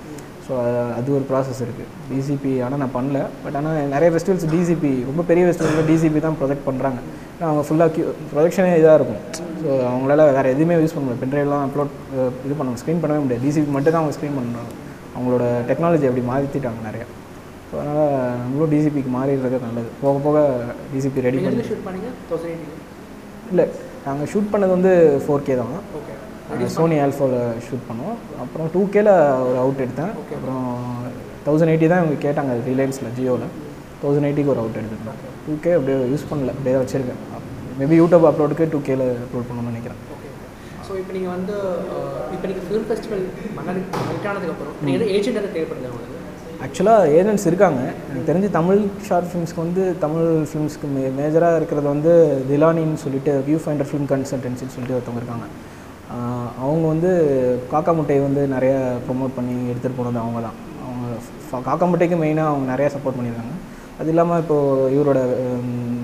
[0.45, 0.53] ஸோ
[0.97, 3.19] அது ஒரு ப்ராசஸ் இருக்குது டிசிபி ஆனால் நான் பண்ணல.
[3.43, 6.99] பட் ஆனால் நிறைய ஃபெஸ்டிவல்ஸ் டிசிபி ரொம்ப பெரிய ஃபெஸ்டிவலில் டிசிபி தான் ப்ரொஜெக்ட் பண்ணுறாங்க
[7.35, 9.21] ஏன்னா அவங்க ஃபுல்லாக கியூ ப்ரொஜெக்ஷனே இதாக இருக்கும்.
[9.61, 11.23] ஸோ அவங்களால வேறு எதுவுமே யூஸ் பண்ண முடியாது.
[11.23, 11.93] பென்ட்ரைவ்லாம் அப்லோட்
[12.47, 13.43] இது பண்ண ஸ்க்ரீன் பண்ணவே முடியாது.
[13.45, 14.71] டிசிபி மட்டும் தான் அவங்க ஸ்க்ரீன் பண்ணுறாங்க
[15.15, 17.07] அவங்களோட டெக்னாலஜி அப்படி மாற்றிட்டாங்க நிறையா.
[17.69, 19.89] ஸோ அதனால் நம்மளும் டிசிபிக்கு மாறிடுறது நல்லது.
[20.03, 20.37] போக போக
[20.93, 22.11] டிசிபி ரெடி பண்ணி ஷூட் பண்ணீங்க?
[23.53, 23.65] இல்லை
[24.07, 24.93] நாங்கள் ஷூட் பண்ணது வந்து
[25.25, 25.73] ஃபோர் கே தான்.
[25.99, 26.13] ஓகே
[26.75, 27.37] சோனி ஆல்ஃபாவில்
[27.67, 29.09] ஷூட் பண்ணோம் அப்புறம் டூ கேல
[29.47, 30.11] ஒரு அவுட் எடுத்தேன்.
[30.35, 30.65] அப்புறம்
[31.45, 33.47] தௌசண்ட் எயிட்டி தான் இவங்க கேட்டாங்க ரிலையன்ஸில் ஜியோவில்
[34.01, 36.53] தௌசண்ட் எயிட்டிக்கு ஒரு அவுட் எடுத்துருக்கேன் டூ கே அப்படியே யூஸ் பண்ணல.
[36.55, 37.21] அப்படியே வச்சுருக்கேன்.
[37.79, 40.01] மேபி யூடியூப் அப்லோடுக்கு டூ கேல அப்லோட் பண்ணணும்னு நினைக்கிறேன்.
[40.87, 41.55] ஸோ இப்போ நீங்கள் வந்து
[42.35, 43.23] இப்போ நீங்கள் ஃபிலிம் ஃபெஸ்டிவல்
[43.57, 46.11] மன்னர் கனெக்ட் ஆனதுக்கப்புறம் நீங்கள் ஏஜென்ட் எதாவது தேவைப்படுது உங்களுக்கு?
[46.65, 47.81] ஆக்சுவலாக ஏஜென்ட்ஸ் இருக்காங்க.
[48.09, 52.13] எனக்கு தெரிஞ்சு தமிழ் ஷார்ட் ஃபிலிம்ஸ்க்கு வந்து தமிழ் ஃபிலிம்ஸ்க்கு மே மேஜராக இருக்கிறது வந்து
[52.51, 55.47] திலானின்னு சொல்லிட்டு வியூ ஃபைண்டர் ஃபிலிம் கன்சல்டன்சின்னு சொல்லிட்டு ஒருத்தவங்க இருக்காங்க.
[56.63, 57.11] அவங்க வந்து
[57.71, 58.73] காக்கா முட்டையை வந்து நிறைய
[59.05, 60.57] ப்ரொமோட் பண்ணி எடுத்துகிட்டு போனது அவங்க தான்
[60.87, 63.55] அவங்க காக்கா முட்டைக்கு மெயினாக அவங்க நிறையா சப்போர்ட் பண்ணியிருக்காங்க.
[63.99, 65.19] அது இல்லாமல் இப்போது இவரோட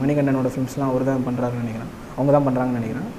[0.01, 1.91] மணிகண்டனோட ஃபிலிம்ஸ்லாம் அவர் தான் பண்ணுறாருன்னு நினைக்கிறேன்.
[2.17, 3.09] அவங்க தான் பண்ணுறாங்கன்னு நினைக்கிறேன்.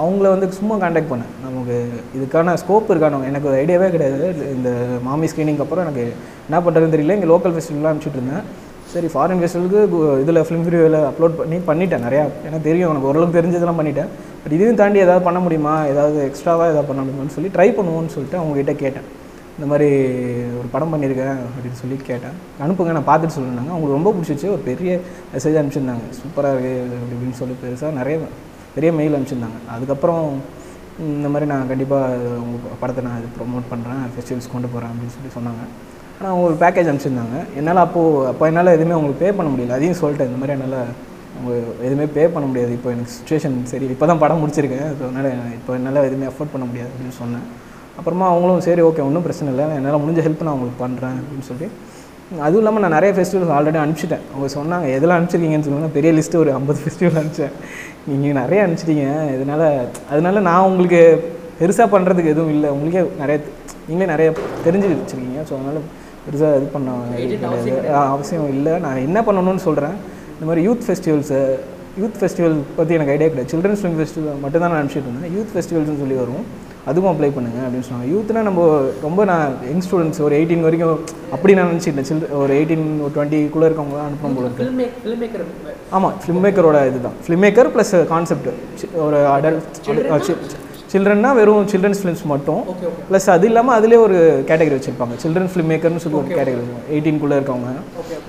[0.00, 1.76] அவங்கள வந்து சும்மா காண்டாக்ட் பண்ணேன் நமக்கு
[2.16, 4.26] இதுக்கான ஸ்கோப் இருக்கானு எனக்கு ஒரு ஐடியாவே கிடையாது.
[4.56, 4.70] இந்த
[5.06, 6.04] மாமி ஸ்க்ரீனிங்க்கு அப்புறம் எனக்கு
[6.48, 7.16] என்ன பண்ணுறதுன்னு தெரியல.
[7.18, 8.44] இங்கே லோக்கல் ஃபெஸ்டிவல்லாம் அனுப்பிச்சிட்டு இருந்தேன்.
[8.92, 9.80] சரி ஃபாரின் ஃபெஸ்டிவலுக்கு
[10.22, 12.24] இதில் ஃபிலிம் ஃபிரியோவில் அப்லோட் பண்ணி பண்ணிட்டேன் நிறையா.
[12.46, 14.10] எனக்கு தெரியும் எனக்கு ஓரளவுக்கு தெரிஞ்சதெல்லாம் பண்ணிட்டேன்.
[14.42, 15.74] பட் இதையும் தாண்டி ஏதாவது பண்ண முடியுமா?
[15.92, 19.08] ஏதாவது எக்ஸ்ட்ராவாக ஏதாவது பண்ண முடியுமான்னு சொல்லி ட்ரை பண்ணுவோன்னு சொல்லிட்டு அவங்ககிட்ட கேட்டேன்.
[19.56, 19.88] இந்த மாதிரி
[20.58, 22.36] ஒரு படம் பண்ணியிருக்கேன் அப்படின்னு சொல்லி கேட்டேன்.
[22.64, 24.92] அனுப்புங்க நான் பார்த்துட்டு சொல்லியிருந்தாங்க அவங்களுக்கு ரொம்ப பிடிச்சிச்சு ஒரு பெரிய
[25.34, 26.06] மெசேஜ் அனுப்பிச்சிருந்தாங்க.
[26.20, 28.16] சூப்பராக இருக்குது அப்படி இப்படின்னு சொல்லி பெருசாக நிறைய
[28.76, 29.60] பெரிய மெயில் அனுப்பிச்சிருந்தாங்க.
[29.74, 30.24] அதுக்கப்புறம்
[31.10, 35.30] இந்த மாதிரி நான் கண்டிப்பாக உங்கள் படத்தை நான் இது ப்ரொமோட் பண்ணுறேன் ஃபெஸ்டிவல்ஸ் கொண்டு போகிறேன் அப்படின்னு சொல்லி
[35.36, 35.62] சொன்னாங்க.
[36.16, 37.38] ஆனால் அவங்க ஒரு பேக்கேஜ் அனுப்பிச்சிருந்தாங்க.
[37.58, 39.76] என்னால் அப்போது அப்போ என்னால் எதுவுமே அவங்களுக்கு பே பண்ண முடியல.
[39.78, 40.30] அதையும் சொல்லிட்டேன்.
[40.30, 40.80] இந்த மாதிரி என்னால்
[41.86, 42.72] எதுவுமே பே பண்ண முடியாது.
[42.78, 44.88] இப்போ எனக்கு சுச்சுவேஷன் சரி இப்போ தான் படம் முடிச்சிருக்கேன்.
[44.98, 47.46] ஸோ அதனால் இப்போ என்னால் எதுவுமே அஃபோர்ட் பண்ண முடியாது அப்படின்னு சொன்னேன்.
[48.00, 49.64] அப்புறமா அவங்களும் சரி ஓகே ஒன்றும் பிரச்சனை இல்லை.
[49.78, 51.68] என்னால் முடிஞ்ச ஹெல்ப் நான் உங்களுக்கு பண்ணுறேன் அப்படின்னு சொல்லி
[52.46, 54.24] அதுவும் இல்லாமல் நான் நிறைய ஃபெஸ்டிவல்ஸ் ஆல்ரெடி அனுப்பிச்சிட்டேன்.
[54.32, 57.54] அவங்க சொன்னாங்க எதெல்லாம் அனுப்பிச்சிருக்கீங்கன்னு சொல்லுங்கள் பெரிய லிஸ்ட்டு ஒரு ஐம்பது ஃபெஸ்டிவல் அனுப்பிச்சேன்.
[58.10, 59.06] நீங்கள் நிறைய அனுப்பிச்சிட்டீங்க.
[59.36, 59.64] இதனால்
[60.12, 61.00] அதனால நான் உங்களுக்கு
[61.60, 62.68] பெருசாக பண்ணுறதுக்கு எதுவும் இல்லை.
[62.74, 63.38] உங்களுக்கே நிறைய
[63.88, 64.28] நீங்களே நிறைய
[64.66, 65.42] தெரிஞ்சு வச்சுருக்கீங்க.
[65.48, 65.80] ஸோ அதனால்
[66.26, 66.94] பெருசாக இது பண்ண
[68.14, 68.74] அவசியம் இல்லை.
[68.86, 69.96] நான் என்ன பண்ணணும்னு சொல்கிறேன்
[70.40, 71.38] இந்த மாதிரி யூத் ஃபெஸ்டிவல்ஸு
[72.00, 73.48] யூத் ஃபெஸ்டிவல் பற்றி எனக்கு ஐடியா கிடையாது.
[73.52, 75.32] சில்ட்ரன்ஸ் ஃபிலிம் ஃபெஸ்டிவல் மட்டும் தான் நான் அனுப்பிச்சிட்டு இருந்தேன்.
[75.36, 76.44] யூத் ஃபெஸ்டிவல்ஸ்னு சொல்லி வரும்.
[76.90, 78.06] அதுவும் அப்ளை பண்ணுங்க அப்படின்னு சொன்னாங்க.
[78.12, 78.60] யூத்னா நம்ம
[79.06, 81.02] ரொம்ப நான் யங் ஸ்டூடெண்ட்ஸ் ஒரு எயிட்டீன் வரைக்கும்
[81.34, 84.64] அப்படி நான் நினச்சிட்டேன் சில் ஒரு எயிட்டீன் ஒரு டுவெண்ட்டிக்குள்ளே இருக்கவங்க அனுப்பணும் போல இருக்கு.
[85.98, 87.18] ஆமாம் ஃபிலிம் மேக்கரோட இதுதான்.
[87.26, 88.50] ஃபிலிம் மேக்கர் ப்ளஸ் கான்செப்ட்
[89.08, 89.62] ஒரு அடல்ட்
[90.94, 92.62] சில்ட்ரன்னா வெறும் சில்ட்ரன்ஸ் ஃபிலிம்ஸ் மட்டும்.
[93.10, 94.18] ப்ளஸ் அது இல்லாமல் அதிலே ஒரு
[94.48, 95.16] கேட்டகரி வச்சுருப்பாங்க.
[95.24, 97.70] சில்ட்ரன் ஃபிலிம் மேக்கர்னு சொல்லி ஒரு கேட்டகரி வச்சுருப்பாங்க எயிட்டீன்குள்ளே இருக்கவங்க.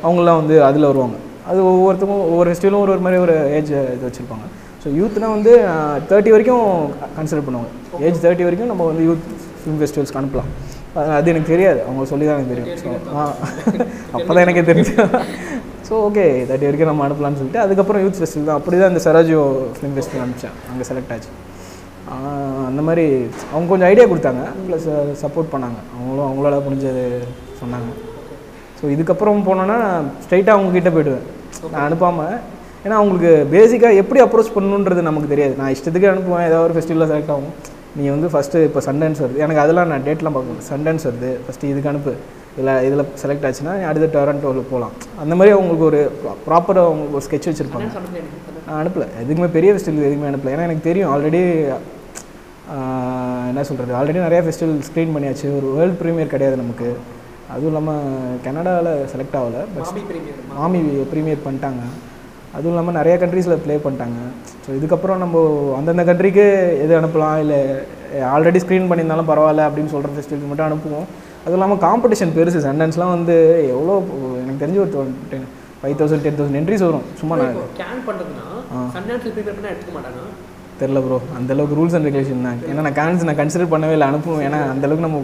[0.08, 1.18] அவங்களாம் வந்து அதில் வருவாங்க.
[1.48, 4.46] அது ஒவ்வொருத்தருக்கும் ஒவ்வொரு ஃபெஸ்டிவலும் ஒரு ஒரு மாதிரி ஒரு ஏஜ் இது வச்சுருப்பாங்க.
[4.84, 5.58] ஸோ யூத்னா வந்து
[6.10, 8.02] தேர்ட்டி வரைக்கும் கன்சிடர் பண்ணுவாங்க.
[8.02, 9.26] ஏஜ் தேர்ட்டி வரைக்கும் நம்ம வந்து யூத்
[9.62, 10.50] ஃபிலிம் ஃபெஸ்டிவல்ஸ்க்கு அனுப்பலாம்.
[10.98, 11.82] அது- எனக்கு தெரியாது.
[11.82, 13.00] அவங்க சொல்லி தான் எனக்கு தெரியும்.
[13.06, 13.34] ஸோ ஆ
[14.12, 14.94] அப்போ தான் எனக்கே தெரிஞ்சு.
[15.90, 18.58] ஸோ ஓகே தேர்ட்டி வரைக்கும் நம்ம அனுப்பலாம்னு சொல்லிட்டு அதுக்கப்புறம் யூத் ஃபெஸ்டிவல் தான்.
[18.58, 19.42] அப்படி தான் இந்த சராஜியோ
[19.78, 20.56] ஃபிலிம் ஃபெஸ்டிவல் அனுப்பிச்சேன்.
[20.72, 21.30] அங்கே செலக்ட் ஆச்சு.
[22.68, 24.44] அந்த மாதிரி அவங்க கொஞ்சம் ஐடியா கொடுத்தாங்க.
[24.70, 24.88] ப்ளஸ்
[25.22, 25.80] சப்போர்ட் பண்ணாங்க.
[25.96, 27.04] அவங்களும் அவங்களால முடிஞ்சது
[27.62, 28.11] சொன்னாங்க.
[28.82, 29.78] ஸோ இதுக்கப்புறம் போனோன்னா
[30.24, 31.26] ஸ்ட்ரைட்டாக அவங்க கிட்ட போயிடுவேன்.
[31.74, 32.36] நான் அனுப்பாமல்
[32.84, 35.54] ஏன்னா அவங்களுக்கு பேசிக்காக எப்படி அப்ரோச் பண்ணணுன்றது நமக்கு தெரியாது.
[35.62, 37.54] நான் இஷ்டத்துக்கு அனுப்புவேன் ஏதாவது ஒரு ஃபெஸ்டிவலில் செலக்ட் ஆகும்.
[37.98, 39.42] நீ வந்து ஃபஸ்ட்டு இப்போ சண்டன்ஸ் வருது.
[39.46, 40.66] எனக்கு அதெல்லாம் நான் டேட்லாம் பார்க்கணும்.
[40.72, 41.32] சண்டன்ஸ் வருது.
[41.46, 42.14] ஃபஸ்ட்டு இதுக்கு அனுப்பு.
[42.56, 46.00] இதில் இதில் செலக்ட் ஆச்சுன்னா அடுத்த டொரண்டோவில் போகலாம் அந்த மாதிரி அவங்களுக்கு ஒரு
[46.48, 47.88] ப்ராப்பராக அவங்களுக்கு ஒரு ஸ்கெட்ச் வச்சுருப்பாங்க.
[48.68, 49.06] நான் அனுப்பல.
[49.24, 50.54] எதுக்குமே பெரிய ஃபெஸ்டிவல் எதுக்குமே அனுப்பல.
[50.56, 51.42] ஏன்னா எனக்கு தெரியும் ஆல்ரெடி
[53.52, 55.48] என்ன சொல்கிறது ஆல்ரெடி நிறைய ஃபெஸ்டிவல் ஸ்க்ரீன் பண்ணியாச்சு.
[55.60, 56.90] ஒரு வேர்ல்டு ப்ரீமியர் கிடையாது நமக்கு.
[57.54, 59.88] அதுவும் இல்லாமல் கனடாவில் செலக்ட் ஆகலை பட்
[60.60, 60.82] மாமி
[61.14, 61.84] பிரீமியர் பண்ணிட்டாங்க.
[62.58, 64.20] அதுவும் இல்லாமல் நிறைய கண்ட்ரீஸில் ப்ளே பண்ணிட்டாங்க.
[64.64, 65.44] ஸோ இதுக்கப்புறம் நம்ம
[65.80, 66.46] அந்தந்த கண்ட்ரிக்கு
[66.84, 67.38] எது அனுப்பலாம்?
[67.44, 67.60] இல்லை
[68.34, 71.08] ஆல்ரெடி ஸ்க்ரீன் பண்ணியிருந்தாலும் பரவாயில்ல அப்படின்னு சொல்கிற ஃபெஸ்டிவலுக்கு மட்டும் அனுப்புவோம்.
[71.44, 72.60] அதுவும் இல்லாமல் காம்படிஷன் பெருசு.
[72.68, 73.36] சண்டன்ஸ்லாம் வந்து
[73.76, 73.94] எவ்வளோ
[74.44, 75.48] எனக்கு தெரிஞ்சு ஒரு ten
[75.82, 77.06] five thousand ten thousand entries வரும்.
[77.20, 78.48] சும்மா நான் கேன் பண்ணுறதுன்னா
[78.96, 80.26] சன்டான்ஸ் ப்ரிப்பேர் பண்ணால் எடுத்துக்க மாட்டானா?
[80.82, 84.08] தெரில ப்ரோ அந்தளவுக்கு ரூல்ஸ் அண்ட் ரெகுலேஷன் தான் ஏன்னா நான் கேன்ஸ் நான் கன்சிடர் பண்ணவே இல்லை.
[84.12, 85.20] அனுப்புவேன் ஏன்னா அந்தளவுக்கு நம்ம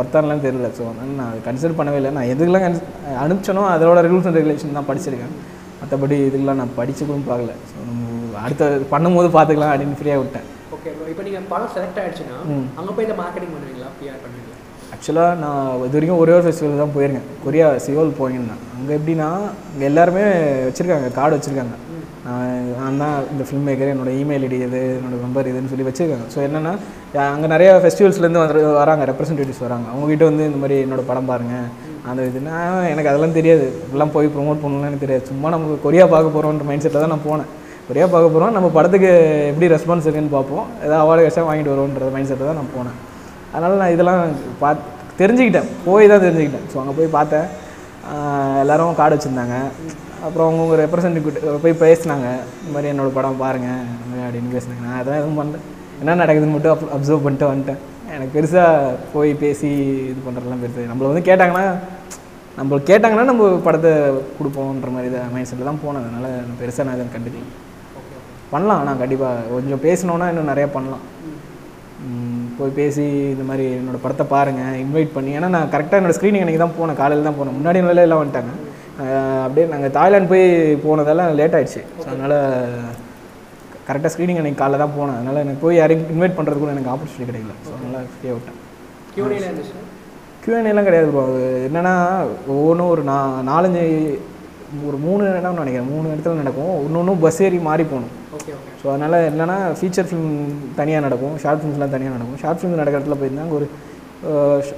[0.00, 0.68] ஒர்த்தானலாம் தெரியல.
[0.78, 2.12] ஸோ அதனால் நான் கன்சிடர் பண்ணவே இல்லை.
[2.18, 2.82] நான் எதுக்கெல்லாம் கன்ஸ்
[3.24, 5.34] அனுப்பிச்சனோ அதோட ரூல்ஸ் அண்ட் ரெகுலேஷன் தான் படிச்சிருக்கேன்.
[5.80, 7.52] மற்றபடி இதுக்கெல்லாம் நான் படிச்சு கூட பார்க்கல.
[7.70, 8.64] ஸோ நம்ம அடுத்த
[8.94, 10.46] பண்ணும்போது பார்த்துக்கலாம் அப்படின்னு ஃப்ரீயாக விட்டேன்.
[10.76, 12.38] ஓகே இப்போ நீங்கள் படம் செலக்ட் ஆயிடுச்சுன்னா
[12.78, 13.90] அங்கே போய் இந்த மார்க்கெட்டிங் பண்ணுவீங்களா?
[14.00, 14.56] பிஆர் பண்ணுவீங்களா?
[14.94, 17.26] ஆக்சுவலாக நான் இது வரைக்கும் ஒரே ஒரு ஃபெஸ்டிவல் தான் போயிருக்கேன்.
[17.44, 18.62] கொரியா சியோல் போயிருந்தேன்.
[18.76, 19.28] அங்கே எப்படின்னா
[19.72, 20.24] அங்கே எல்லாருமே
[20.68, 21.08] வச்சுருக்காங்க.
[21.18, 21.76] கார்டு வச்சுருக்காங்க.
[22.24, 26.26] நான் நான் தான் இந்த ஃபில்ம் மேக்கர் என்னோட இமெயில் ஐடி இது என்னோட நம்பர் இதுன்னு சொல்லி வச்சுருக்காங்க.
[26.34, 26.72] ஸோ என்னென்னா
[27.32, 29.86] அங்கே நிறைய ஃபெஸ்டிவல்ஸ்லேருந்து வந்து வராங்க ரெப்ரசன்டேட்டிவ்ஸ் வராங்க.
[29.92, 31.66] அவங்ககிட்ட வந்து இந்த மாதிரி என்னோட படம் பாருங்கள்
[32.10, 32.58] அந்த இதுனா
[32.92, 33.64] எனக்கு அதெல்லாம் தெரியாது.
[33.84, 35.24] இப்படிலாம் போய் ப்ரொமோட் பண்ணணும்னு எனக்கு தெரியாது.
[35.30, 37.48] சும்மா நமக்கு கொரியா பார்க்க போகிறோன்ற மைண்ட் செட்டில் தான் நான் போனேன்.
[37.88, 39.10] கொரியா பார்க்க போகிறோம் நம்ம படத்துக்கு
[39.50, 40.66] எப்படி ரெஸ்பான்ஸ் இருக்குன்னு பார்ப்போம்.
[40.84, 42.96] ஏதாவது அவார்டு கஷ்டம் வாங்கிட்டு வருவோன்ற மைண்ட் செட்டில் தான் நான் போனேன்.
[43.54, 44.20] அதனால் நான் இதெல்லாம்
[44.62, 44.86] பார்த்து
[45.20, 45.70] தெரிஞ்சுக்கிட்டேன்.
[45.86, 46.66] போய் தான் தெரிஞ்சுக்கிட்டேன்.
[46.72, 47.48] ஸோ அங்கே போய் பார்த்தேன்.
[48.62, 49.56] எல்லோரும் கார்டு வச்சுருந்தாங்க.
[50.26, 52.26] அப்புறம் அவங்க ரெப்ரசன்டேட்டிவ் போய் பேசினாங்க.
[52.60, 54.82] இந்த மாதிரி என்னோட படம் பாருங்கள் இந்த மாதிரி அப்படின்னு பேசினாங்க.
[54.86, 55.60] நான் அதெல்லாம் எதுவும் பண்ணல.
[56.02, 57.80] என்ன நடக்குதுன்னு மட்டும் அப் அப்சர்வ் பண்ணிட்டு வந்துட்டேன்.
[58.16, 59.68] எனக்கு பெருசாக போய் பேசி
[60.10, 61.64] இது பண்ணுறதுலாம் பெருசு நம்மளை வந்து கேட்டாங்கன்னா
[62.58, 63.92] நம்ம கேட்டாங்கன்னா நம்ம படத்தை
[64.38, 66.06] கொடுப்போன்ற மாதிரி தான் மைண்ட் செட்டில் தான் போனேன்.
[66.08, 67.44] அதனால் பெருசாக நான் எதுவும் கண்டுக்கல.
[68.52, 68.80] பண்ணலாம்.
[68.82, 71.04] ஆனால் கண்டிப்பாக கொஞ்சம் பேசினோன்னா இன்னும் நிறையா பண்ணலாம்.
[72.58, 75.30] போய் பேசி இந்த மாதிரி என்னோடய படத்தை பாருங்கள் இன்வைட் பண்ணி.
[75.38, 76.98] ஏன்னா நான் கரெக்டாக என்னோட ஸ்க்ரீனிங் அன்றைக்கி தான் போனேன்.
[77.00, 77.56] காலையில் தான் போனேன்.
[77.58, 78.52] முன்னாடி நாளே எல்லாம் வந்துட்டாங்க.
[79.44, 80.46] அப்படியே நாங்கள் தாய்லாந்து போய்
[80.86, 81.82] போனதெல்லாம் லேட் ஆயிடுச்சு.
[82.00, 82.36] ஸோ அதனால்
[83.88, 85.18] கரெக்டாக ஸ்க்ரீனிங் அன்றைக்கி காலைல தான் போனேன்.
[85.20, 87.54] அதனால் எனக்கு போய் யாரையும் இன்வைட் பண்ணுறதுக்கு கூட எனக்கு ஆப்பர்ச்சுனிட்டி கிடைக்கல.
[87.68, 88.58] ஸோ அதனால் ஃப்ரீயாக விட்டேன்.
[90.72, 91.94] எல்லாம் கிடையாது ப்ரோ அது என்னென்னா
[92.54, 93.16] ஒவ்வொன்றும் ஒரு நா
[93.50, 93.84] நாலஞ்சு
[94.88, 95.90] ஒரு மூணு இடம் நினைக்கிறேன்.
[95.92, 96.72] மூணு இடத்துல நடக்கும்.
[96.84, 98.12] ஒன்று ஒன்றும் பஸ் ஏறி மாறி போகணும்.
[98.80, 100.34] ஸோ அதனால் என்னென்னா ஃபீச்சர் ஃபிலிம்
[100.78, 101.34] தனியாக நடக்கும்.
[101.42, 102.38] ஷார்ட் ஃபிலிம்ஸ்லாம் தனியாக நடக்கும்.
[102.42, 103.68] ஷார்ட் ஃபிலிம் நடக்கிற இடத்துல போயிருந்தாங்க ஒரு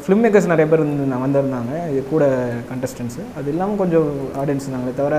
[0.02, 1.72] ஃபிலிம் மேக்கர்ஸ் நிறைய பேர் வந்து வந்திருந்தாங்க.
[1.92, 2.24] இது கூட
[2.68, 5.16] கண்டஸ்டன்ஸு அது இல்லாமல் கொஞ்சம் ஆடியன்ஸ் இருந்தாங்களே தவிர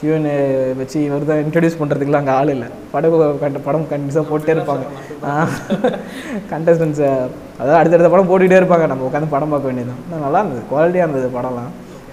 [0.00, 0.34] கியூஎன்ஏ
[0.78, 2.68] வச்சு இவர் தான் இன்ட்ரடியூஸ் பண்ணுறதுக்குலாம் அங்கே ஆள் இல்லை.
[2.92, 4.84] படம் கண்ட படம் கண்டிப்பாக போட்டே இருப்பாங்க.
[6.52, 7.10] கண்டஸ்டன்ஸை
[7.60, 8.86] அதாவது அடுத்தடுத்த படம் போட்டுக்கிட்டே இருப்பாங்க.
[8.92, 10.02] நம்ம உட்காந்து படம் பார்க்க வேண்டியதுதான்.
[10.24, 10.64] நல்லா இருந்தது.
[10.72, 11.70] குவாலிட்டியாக இருந்தது படம்லாம்.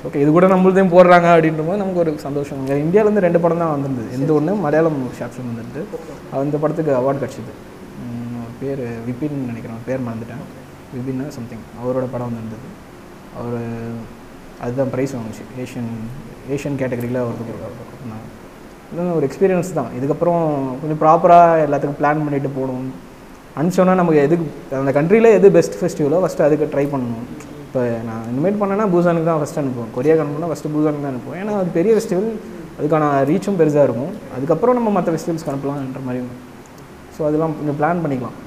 [0.07, 2.59] ஓகே இது கூட நம்மள்தையும் போடுறாங்க அப்படின்ற போது நமக்கு ஒரு சந்தோஷம்.
[2.63, 4.09] இங்கே இந்தியாவிலேருந்து ரெண்டு படம் தான் வந்திருந்தது.
[4.19, 5.83] எந்த ஒன்று மலையாளம் ஷார்ட் ஃபிலிம் வந்துருந்து
[6.43, 7.55] அந்த படத்துக்கு அவார்டு கிடச்சிது.
[8.61, 9.83] பேர் விபின் நினைக்கிறேன்.
[9.89, 10.45] பேர் மறந்துட்டேன்.
[10.95, 12.69] விபின்னா சம்திங் அவரோட படம் வந்திருந்தது
[13.39, 13.57] அவர்
[14.65, 15.43] அதுதான் ப்ரைஸ் வாங்குச்சு.
[15.63, 15.91] ஏஷியன்
[16.53, 18.23] ஏஷியன் கேட்டகரியில் அவருக்கு கொடுக்குறாங்க
[18.91, 19.89] இன்னும் ஒரு எக்ஸ்பீரியன்ஸ் தான்.
[19.97, 20.43] இதுக்கப்புறம்
[20.81, 22.87] கொஞ்சம் ப்ராப்பராக எல்லாத்துக்கும் பிளான் பண்ணிட்டு போகணும்.
[23.57, 24.45] அனுப்பிச்சோன்னா நமக்கு எதுக்கு
[24.79, 27.25] அந்த கண்ட்ரியில் எது பெஸ்ட் ஃபெஸ்டிவலோ ஃபஸ்ட்டு அதுக்கு ட்ரை பண்ணணும்.
[27.65, 29.91] இப்போ நான் இனிமேட் பண்ணேன்னா பூசானுக்கு தான் ஃபஸ்ட்டு அனுப்புவேன்.
[29.97, 31.41] கொரியாக்கு அனுப்புனா ஃபஸ்ட்டு பூசானுக்கு தான் அனுப்புவேன்.
[31.43, 32.29] ஏன்னா அது பெரிய ஃபெஸ்டிவல்
[32.79, 34.13] அதுக்கான ரீச்சும் பெருசாக இருக்கும்.
[34.37, 36.21] அதுக்கப்புறம் நம்ம மற்ற ஃபெஸ்டிவல்ஸ்க்கு அனுப்பலாம்ன்ற மாதிரி
[37.15, 38.37] ஸோ அதெல்லாம் கொஞ்சம் பிளான் பண்ணிக்கலாம்.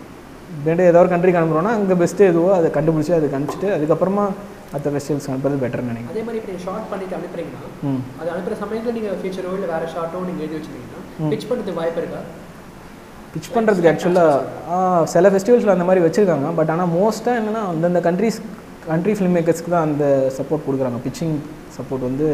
[0.68, 4.24] ரெண்டு ஏதோ ஒரு கண்ட்ரிக்கு அனுப்புகிறோன்னா அங்கே பெஸ்ட்டு எதுவோ அதை கண்டுபிடிச்சி அதுக்கு அனுப்பிச்சிட்டு அதுக்கப்புறமா
[4.72, 6.12] மற்ற ஃபெஸ்டிவல்ஸ் அனுப்புறது பெட்டர்னு நினைக்கிறேன்.
[6.14, 7.62] அதே மாதிரி இப்போ நீங்கள் ஷார்ட் பண்ணிட்டு அனுப்புறீங்கன்னா
[8.20, 11.00] அது அனுப்புகிற சமயத்தில் நீங்கள் ஃபியூச்சரோ இல்லை வேறு ஷார்ட்டோ நீங்கள் எழுதி வச்சுருக்கீங்கன்னா
[11.32, 12.20] பிச் பண்ணுறதுக்கு வாய்ப்பு இருக்கா?
[13.34, 16.48] பிச் பண்ணுறதுக்கு ஆக்சுவலாக சில ஃபெஸ்டிவல்ஸில் அந்த மாதிரி வச்சுருக்காங்க.
[16.58, 18.40] பட் ஆனால் மோஸ்ட்டாக என்னென்னா அந்தந்த கண்ட்ரிஸ்
[18.90, 20.04] கண்ட்ரி ஃபிலிம் மேக்கர்ஸ்க்கு தான் அந்த
[20.38, 20.98] சப்போர்ட் கொடுக்குறாங்க.
[21.06, 21.36] பிச்சிங்
[21.76, 22.26] சப்போர்ட் வந்து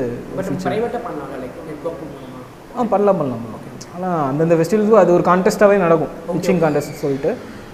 [2.76, 3.62] ஆ பண்ணலாம் பண்ணலாம் பண்ணலாம்.
[3.96, 6.12] ஆனால் அந்தந்த ஃபெஸ்டிவல்ஸும் அது ஒரு கான்டெஸ்ட்டாகவே நடக்கும்.
[6.34, 7.30] பிச்சிங் கான்டெஸ்ட் சொல்லிட்டு.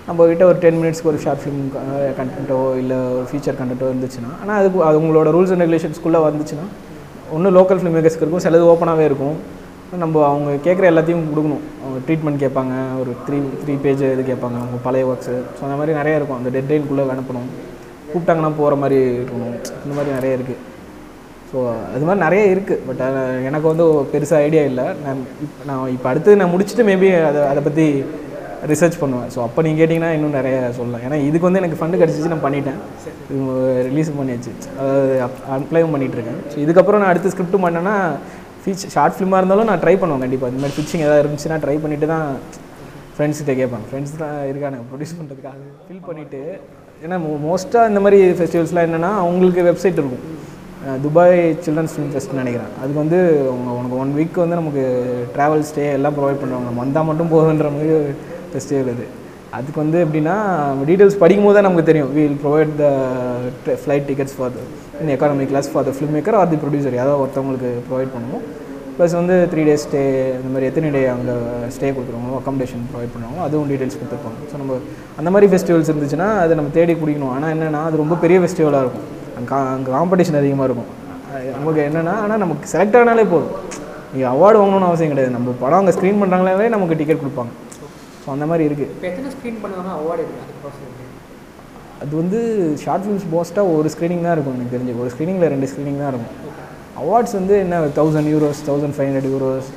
[0.06, 1.64] நம்ம கிட்ட ஒரு டென் மினிட்ஸ்க்கு ஒரு ஷார்ட் ஃபிலிம்
[2.18, 6.64] கண்டென்ட்டோ இல்லை ஒரு ஃபீச்சர் கண்டென்ட்டோ இருந்துச்சுன்னா ஆனால் அதுக்கு அது உங்களோட ரூல்ஸ் அண்ட் ரெகுலேஷன்ஸ்குள்ளே வந்துச்சுன்னா
[7.36, 9.36] ஒன்று லோக்கல் ஃபிலிம் மேக்கர்ஸ்க்கு இருக்கும் சிலது ஓப்பனாகவே இருக்கும்.
[10.02, 11.62] நம்ம அவங்க கேட்குற எல்லாத்தையும் கொடுக்கணும்.
[11.82, 15.92] அவங்க ட்ரீட்மெண்ட் கேட்பாங்க ஒரு த்ரீ த்ரீ பேஜ் இது கேட்பாங்க அவங்க பழைய ஒர்க்ஸு ஸோ அந்த மாதிரி
[16.00, 16.38] நிறைய இருக்கும்.
[16.40, 17.48] அந்த டெட்லைனுக்குள்ளே அனுப்பணும்.
[18.12, 19.54] கூப்பிட்டாங்கன்னா போகிற மாதிரி இருக்கணும்.
[19.84, 20.60] இந்த மாதிரி நிறைய இருக்குது
[21.50, 21.58] ஸோ
[21.94, 23.02] அது மாதிரி நிறைய இருக்குது பட்
[23.48, 24.86] எனக்கு வந்து பெருசாக ஐடியா இல்லை.
[25.04, 27.86] நான் இப்போ நான் இப்போ அடுத்து நான் முடிச்சுட்டு மேபி அதை அதை பற்றி
[28.70, 29.28] ரிசர்ச் பண்ணுவேன்.
[29.34, 31.02] ஸோ அப்போ நீங்கள் கேட்டிங்கன்னா இன்னும் நிறைய சொல்லலாம்.
[31.06, 32.78] ஏன்னா இதுக்கு வந்து எனக்கு ஃபண்டு கிடச்சிச்சு நான் பண்ணிட்டேன்.
[33.88, 34.52] ரிலீஸ் பண்ணியாச்சு.
[34.80, 35.14] அதாவது
[35.56, 37.94] அப்ளைவும் பண்ணிகிட்ருக்கேன் ஸோ இதுக்கப்புறம் நான் அடுத்து ஸ்கிரிப்ட் பண்ணேன்னா
[38.64, 42.08] ஃபீச் ஷார்ட் ஃபிலிமாக இருந்தாலும் நான் ட்ரை பண்ணுவேன் கண்டிப்பாக இந்த மாதிரி ஃபிச்சிங் ஏதாவது இருந்துச்சுன்னா ட்ரை பண்ணிவிட்டு
[42.14, 42.28] தான்
[43.16, 43.84] ஃப்ரெண்ட்ஸ்கிட்ட கேட்பேன்.
[43.88, 46.42] ஃப்ரெண்ட்ஸ் தான் இருக்காங்க ப்ரொடியூஸ் பண்ணுறதுக்காக ஃபில் பண்ணிவிட்டு
[47.04, 47.16] ஏன்னா
[47.48, 50.26] மோஸ்ட்டாக இந்த மாதிரி ஃபெஸ்டிவல்ஸ்லாம் என்னென்னா அவங்களுக்கு வெப்சைட் இருக்கும்.
[51.04, 52.70] துபாய் சில்ட்ரன்ஸ் ஃபிலிம் ஃபெஸ்ட் நினைக்கிறேன்.
[52.80, 53.18] அதுக்கு வந்து
[53.50, 54.84] அவங்க உனக்கு ஒன் வீக் வந்து நமக்கு
[55.34, 56.66] ட்ராவல் ஸ்டே எல்லாம் ப்ரொவைட் பண்ணுவாங்க.
[56.68, 57.92] நம்ம வந்தால் மட்டும் போதுன்ற மாதிரி
[58.54, 59.06] ஃபெஸ்டிவல் இது
[59.58, 60.34] அதுக்கு வந்து எப்படின்னா
[60.88, 62.10] டீட்டெயில்ஸ் படிக்கும் போது தான் நமக்கு தெரியும்.
[62.16, 62.86] We'll provide the
[63.82, 64.54] flight tickets for
[65.02, 68.44] in economic class for the filmmaker or the producer ஏதாவது ஒருத்தவங்களுக்கு ப்ரொவைட் பண்ணுவோம்.
[68.96, 70.00] ப்ளஸ் வந்து த்ரீ டேஸ் ஸ்டே
[70.38, 71.34] இந்த மாதிரி எத்தனை டே அங்கே
[71.74, 74.38] ஸ்டே கொடுக்குறவங்களோ அக்காமடேஷன் ப்ரொவைட் பண்ணுவாங்களோ அதுவும் டீட்டெயில்ஸ் கொடுத்துருப்பாங்க.
[74.50, 74.78] ஸோ நம்ம
[75.20, 79.06] அந்த மாதிரி ஃபெஸ்டிவல்ஸ் இருந்துச்சுன்னா அதை நம்ம தேடி குடிக்கணும் ஆனால் என்னென்னா அது ரொம்ப பெரிய ஃபெஸ்டிவலாக இருக்கும்.
[79.40, 80.90] அங்கே அங்கே காம்படிஷன் அதிகமாக இருக்கும்.
[81.58, 83.54] நமக்கு என்னென்னா ஆனால் நமக்கு செலக்ட் ஆனாலே போதும்.
[84.14, 85.32] நீங்கள் அவார்டு வாங்கணும்னு அவசியம் கிடையாது.
[85.36, 87.52] நம்ம படம் அங்கே ஸ்க்ரீன் பண்ணுறாங்களே நமக்கு டிக்கெட் கொடுப்பாங்க.
[88.22, 89.92] ஸோ அந்த மாதிரி இருக்குது எத்தனை ஸ்க்ரீன் பண்ணுவாங்க?
[90.00, 90.90] அவார்டு இருக்குது
[92.02, 92.38] அது வந்து
[92.82, 94.94] ஷார்ட் ஃபிலிம்ஸ் மோஸ்ட்டாக ஒரு ஸ்க்ரீனிங் தான் இருக்கும் எனக்கு தெரிஞ்சு.
[95.02, 96.32] ஒரு ஸ்க்ரீனிங்கில் ரெண்டு ஸ்க்ரீனிங் தான் இருக்கும்.
[97.02, 97.76] அவார்ட்ஸ் வந்து என்ன?
[97.98, 99.68] Thousand euros thousand five hundred euros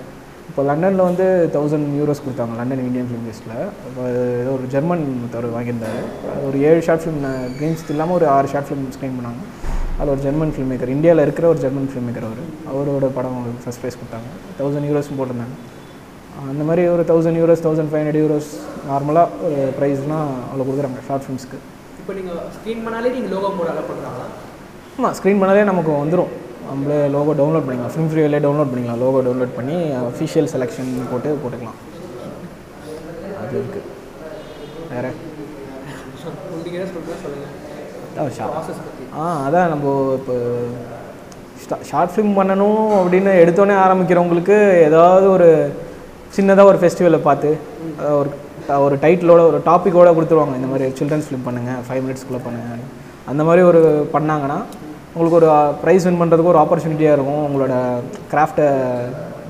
[0.49, 3.55] இப்போ லண்டனில் வந்து தௌசண்ட் யூரோஸ் கொடுத்தாங்க லண்டன் இந்தியன் ஃபிலிம் ஃபெஸ்ட்டில்
[3.89, 4.01] இப்போ
[4.41, 6.01] ஏதோ ஒரு ஜெர்மன் ஒருத்தர் வாங்கியிருந்தாரு.
[6.47, 7.23] ஒரு ஏழு ஷார்ட் ஃபிலிம்
[7.57, 9.41] க்ரீன்ஸ் இல்லாமல் ஒரு ஆறு ஷார்ட் ஃபிலிம் ஸ்க்ரீன் பண்ணாங்க.
[9.99, 12.43] அது ஒரு ஜெர்மன் ஃபிலிம் மேக்கர் இந்தியாவில் இருக்கிற ஒரு ஜெர்மன் ஃபிலிம் மேக்கர் அவர்.
[12.71, 14.29] அவரோட படம் ஃபஸ்ட் ப்ரைஸ் கொடுத்தாங்க.
[14.59, 15.55] தௌசண்ட் யூரோஸும் போட்டிருந்தாங்க.
[16.51, 18.49] அந்த மாதிரி ஒரு thousand euros thousand five hundred euros
[18.89, 21.59] நார்மலாக ஒரு ப்ரைஸ்லாம் அவ்வளோ கொடுக்குறாங்க ஷார்ட் ஃபிலிம்ஸ்க்கு
[21.99, 24.27] இப்போ நீங்கள் ஸ்க்ரீன் பண்ணாலே நீங்கள் லோகோ போட பண்ணுறாங்களா
[24.97, 26.33] ஆமாம் ஸ்க்ரீன் பண்ணாலே நமக்கு வந்துடும்
[26.67, 27.93] நம்மளே லோகோ டவுன்லோட் பண்ணிக்கலாம்.
[27.93, 29.01] ஃபிலிம் ஃப்ரீவிலே டவுன்லோட் பண்ணிக்கலாம்.
[29.03, 31.79] லோகோ டவுன்லோட் பண்ணி அஃபிஷியல் செலெக்ஷன் போட்டு போட்டுக்கலாம்.
[33.41, 33.83] அது இருக்குது
[34.93, 35.11] வேறு?
[39.19, 39.85] ஆ அதான் நம்ம
[40.19, 40.35] இப்போ
[41.89, 45.49] ஷார்ட் ஃபிலிம் பண்ணணும் அப்படின்னு எடுத்தோடனே ஆரம்பிக்கிறவங்களுக்கு ஏதாவது ஒரு
[46.35, 47.49] சின்னதாக ஒரு ஃபெஸ்டிவலை பார்த்து
[48.19, 48.29] ஒரு
[48.85, 50.55] ஒரு டைட்டிலோட ஒரு டாப்பிக்கோட கொடுத்துருவாங்க.
[50.59, 52.81] இந்த மாதிரி சில்ட்ரன்ஸ் ஃபிலிம் பண்ணுங்கள் ஃபைவ் மினிட்ஸ்க்குள்ளே பண்ணுங்கள்
[53.31, 53.81] அந்த மாதிரி ஒரு
[54.15, 54.57] பண்ணாங்கன்னா
[55.15, 55.49] உங்களுக்கு ஒரு
[55.83, 57.43] ப்ரைஸ் வின் பண்ணுறதுக்கு ஒரு ஆப்பர்ச்சுனிட்டியாக இருக்கும்.
[57.47, 57.73] உங்களோட
[58.31, 58.67] கிராஃப்ட்டை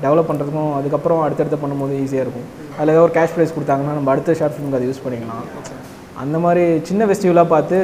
[0.04, 2.46] டெவலப் பண்ணுறதுக்கும் அதுக்கப்புறம் அடுத்தடுத்து பண்ணும்போது ஈஸியாக இருக்கும்.
[2.76, 5.46] அதில் ஏதோ ஒரு கேஷ் ப்ரைஸ் கொடுத்தாங்கன்னா நம்ம அடுத்த ஷார்ட் ஃபிலிம்க்கு அதை யூஸ் பண்ணிக்கலாம்.
[6.22, 7.78] அந்த மாதிரி சின்ன ஃபெஸ்டிவலாக பார்த்து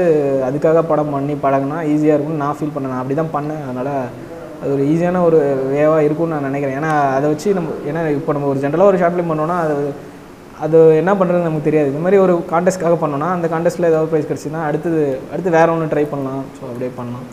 [0.49, 3.01] அதுக்காக படம் பண்ணி பழகினா ஈஸியாக இருக்கும்னு நான் ஃபீல் பண்ணேன்.
[3.01, 3.65] அப்படி தான் பண்ணேன்.
[3.69, 3.95] அதனால்
[4.63, 5.39] அது ஒரு ஈஸியான ஒரு
[5.75, 6.77] வேவாக இருக்கும்னு நான் நினைக்கிறேன்.
[6.81, 9.77] ஏன்னா அதை வச்சு நம்ம ஏன்னா இப்போ நம்ம ஒரு ஜென்ரலாக ஒரு ஷார்ட் ஃபிலிம் பண்ணோன்னா அது
[10.65, 11.89] அது என்ன பண்ணுறது நமக்கு தெரியாது.
[11.93, 15.01] இந்த மாதிரி ஒரு கான்டெஸ்ட்காக பண்ணோன்னா அந்த கான்டெஸ்ட்டில் ஏதாவது ப்ரைஸ் கிடச்சின்னா அடுத்தது
[15.33, 16.45] அடுத்து வேறு ஒன்று ட்ரை பண்ணலாம்.
[16.57, 17.25] ஸோ அப்படியே பண்ணலாம்.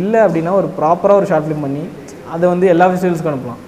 [0.00, 1.84] இல்லை அப்படின்னா ஒரு ப்ராப்பராக ஒரு ஷார்ட் ஃபிலிம் பண்ணி
[2.34, 3.62] அதை வந்து எல்லா ஃபெஸ்டிவல்ஸ்க்கும் அனுப்பலாம்.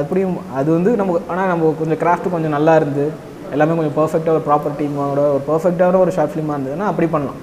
[0.00, 3.04] அப்படியும் அது வந்து நமக்கு ஆனால் நம்ம கொஞ்சம் கிராஃப்ட் கொஞ்சம் நல்லா இருந்து
[3.54, 7.38] எல்லாமே கொஞ்சம் பர்ஃபெக்டாக ஒரு ப்ராப்பர் டீமோட ஒரு பர்ஃபெக்டான ஒரு ஷார்ட் ஃபிலிமாக இருந்ததுன்னா அப்படி பண்ணலாம்.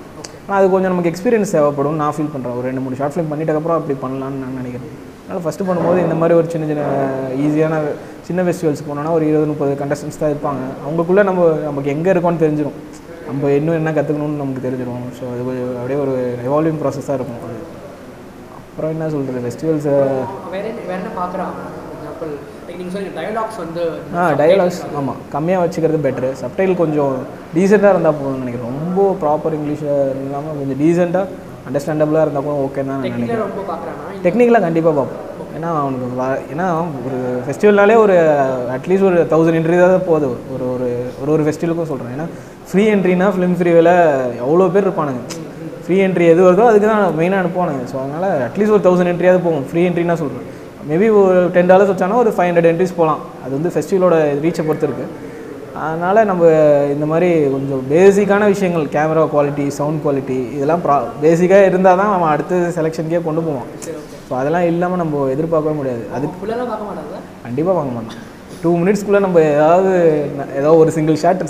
[0.47, 1.97] ஆனால் அது கொஞ்சம் நமக்கு எக்ஸ்பீரியன்ஸ் தேவைப்படும்.
[2.01, 4.91] நான் ஃபீல் பண்ணுறேன் ஒரு ரெண்டு மூணு ஷார்ட் ஃபிலிம் அப்புறம் அப்படி பண்ணலாம்னு நான் நினைக்கிறேன்.
[5.23, 6.83] அதனால் ஃபஸ்ட்டு பண்ணும்போது இந்த மாதிரி ஒரு சின்ன சின்ன
[7.45, 7.79] ஈஸியான
[8.27, 10.63] சின்ன ஃபெஸ்டிவல்ஸ் போனோன்னா ஒரு இருபது முப்பது கண்டஸ்டன்ஸ் தான் இருப்பாங்க.
[10.83, 12.77] அவங்களுக்குள்ளே நம்ம நமக்கு எங்கே இருக்கோம்னு தெரிஞ்சிடும்
[13.29, 16.13] நம்ம இன்னும் என்ன கற்றுக்கணும்னு நமக்கு தெரிஞ்சிடும் ஸோ அது கொஞ்சம் அப்படியே ஒரு
[16.47, 17.41] எவால்விங் ப்ராசஸாக இருக்கும்.
[17.47, 17.57] அது.
[18.59, 19.95] அப்புறம் என்ன சொல்கிறது ஃபெஸ்டிவல்ஸை
[20.97, 21.59] என்ன பார்க்குறாங்க?
[21.95, 22.33] எக்ஸாம்பிள்
[22.77, 23.83] நீங்கள் சொன்னீங்க டயலாக்ஸ் வந்து
[24.19, 27.13] ஆ டயலாக்ஸ் ஆமாம் கம்மியாக வச்சுக்கிறது பெட்ரு சப்டைல் கொஞ்சம்
[27.55, 28.67] டீசெண்டாக இருந்தால் போதும்னு நினைக்கிறேன்.
[28.71, 29.83] ரொம்ப ப்ராப்பர் இங்கிலீஷ்
[30.25, 34.19] இல்லாமல் கொஞ்சம் டீசெண்டாக அண்டர்ஸ்டாண்டபிளாக இருந்தால் கூட ஓகே தான் நான் நினைக்கிறேன்.
[34.25, 35.23] டெக்னிக்கலாக கண்டிப்பாக பார்ப்போம்.
[35.57, 36.67] ஏன்னா அவனுக்கு ஏன்னா
[37.07, 38.15] ஒரு ஃபெஸ்டிவல்னாலே ஒரு
[38.75, 40.29] அட்லீஸ்ட் ஒரு தௌசண்ட் என்ட்ரி தான் போகுது.
[40.55, 40.89] ஒரு ஒரு
[41.21, 42.27] ஒரு ஒரு ஃபெஸ்டிவலுக்கும் சொல்கிறேன் ஏன்னா
[42.71, 43.93] ஃப்ரீ என்ட்ரினா ஃபிலிம் ஃப்ரீவில்
[44.43, 45.23] எவ்வளோ பேர் இருப்பானுங்க.
[45.85, 47.83] ஃப்ரீ என்ட்ரி எது வருதோ அதுக்கு தான் மெயினாக அனுப்புவானுங்க.
[47.93, 49.65] ஸோ அதனால் அட்லீஸ்ட் ஒரு தௌசண்ட் என்ட்ரியாவது போகும்.
[49.71, 50.47] ஃப்ரீ என்ட்ரினா சொல்கிறேன்
[50.89, 54.87] மேபி ஒரு டென் டாலர்ஸ் வச்சானா ஒரு ஃபைவ் ஹண்ட்ரட் என்ட்ரிஸ் போகலாம் அது வந்து ஃபெஸ்டிவலோட ரீச்சை பொறுத்து
[54.89, 55.25] இருக்குது
[55.85, 56.43] அதனால் நம்ம
[56.93, 62.29] இந்த மாதிரி கொஞ்சம் பேசிக்கான விஷயங்கள் கேமரா குவாலிட்டி சவுண்ட் குவாலிட்டி இதெல்லாம் ப்ரா பேசிக்காக இருந்தால் தான் நம்ம
[62.35, 63.67] அடுத்த செலெக்ஷனுக்கே கொண்டு போவோம்.
[64.27, 66.03] ஸோ அதெல்லாம் இல்லாமல் நம்ம எதிர்பார்க்கவே முடியாது.
[66.05, 68.23] அது அதுக்கு ஃபுல்லாக பார்க்க மாட்டாங்க கண்டிப்பாக வாங்க மாட்டோம்.
[68.61, 69.91] டூ மினிட்ஸ்க்குள்ளே நம்ம ஏதாவது
[70.61, 71.43] ஏதோ ஒரு சிங்கிள் ஷாட்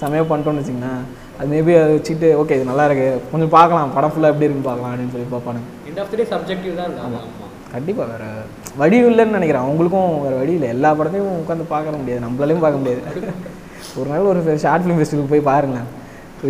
[0.00, 1.02] செமையாக பண்ணிட்டோம்னு வச்சிங்களேன்
[1.38, 3.08] அது மேபி அதை வச்சுட்டு ஓகே இது நல்லா இருக்கு.
[3.32, 3.92] கொஞ்சம் பார்க்கலாம்.
[3.96, 5.68] படம் ஃபுல்லாக எப்படி இருக்குன்னு பார்க்கலாம் அப்படின்னு சொல்லி பார்ப்பானுங்க.
[5.90, 8.30] End of the day subjective தான் இருக்காங்க ஆமாம் கண்டிப்பாக வேறு
[8.80, 9.66] வழி இல்லைன்னு நினைக்கிறேன்.
[9.66, 10.68] அவங்களுக்கும் வேறு வழி இல்லை.
[10.74, 12.22] எல்லா படத்தையும் உட்காந்து பார்க்க முடியாது.
[12.26, 13.02] நம்மளாலையும் பார்க்க முடியாது.
[14.00, 15.88] ஒரு நாள் ஒரு ஷார்ட் ஃபிலிம் ஃபெஸ்டிவலுக்கு போய் பாருங்களேன்.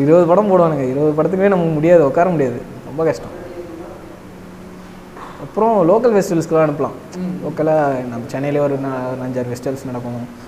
[0.05, 0.85] இருபது படம் போடுவானுங்க.
[0.93, 2.03] இருபது படத்துக்குமே நமக்கு முடியாது.
[2.11, 2.59] உட்கார முடியாது.
[2.89, 3.35] ரொம்ப கஷ்டம்.
[5.45, 6.97] அப்புறம் லோக்கல் ஃபெஸ்டிவல்ஸ்க்குலாம் அனுப்பலாம்.
[7.45, 8.77] லோக்கலாக நம்ம சென்னையிலே ஒரு
[9.27, 10.45] அஞ்சாறு ஃபெஸ்டிவல்ஸ் நடக்கும்.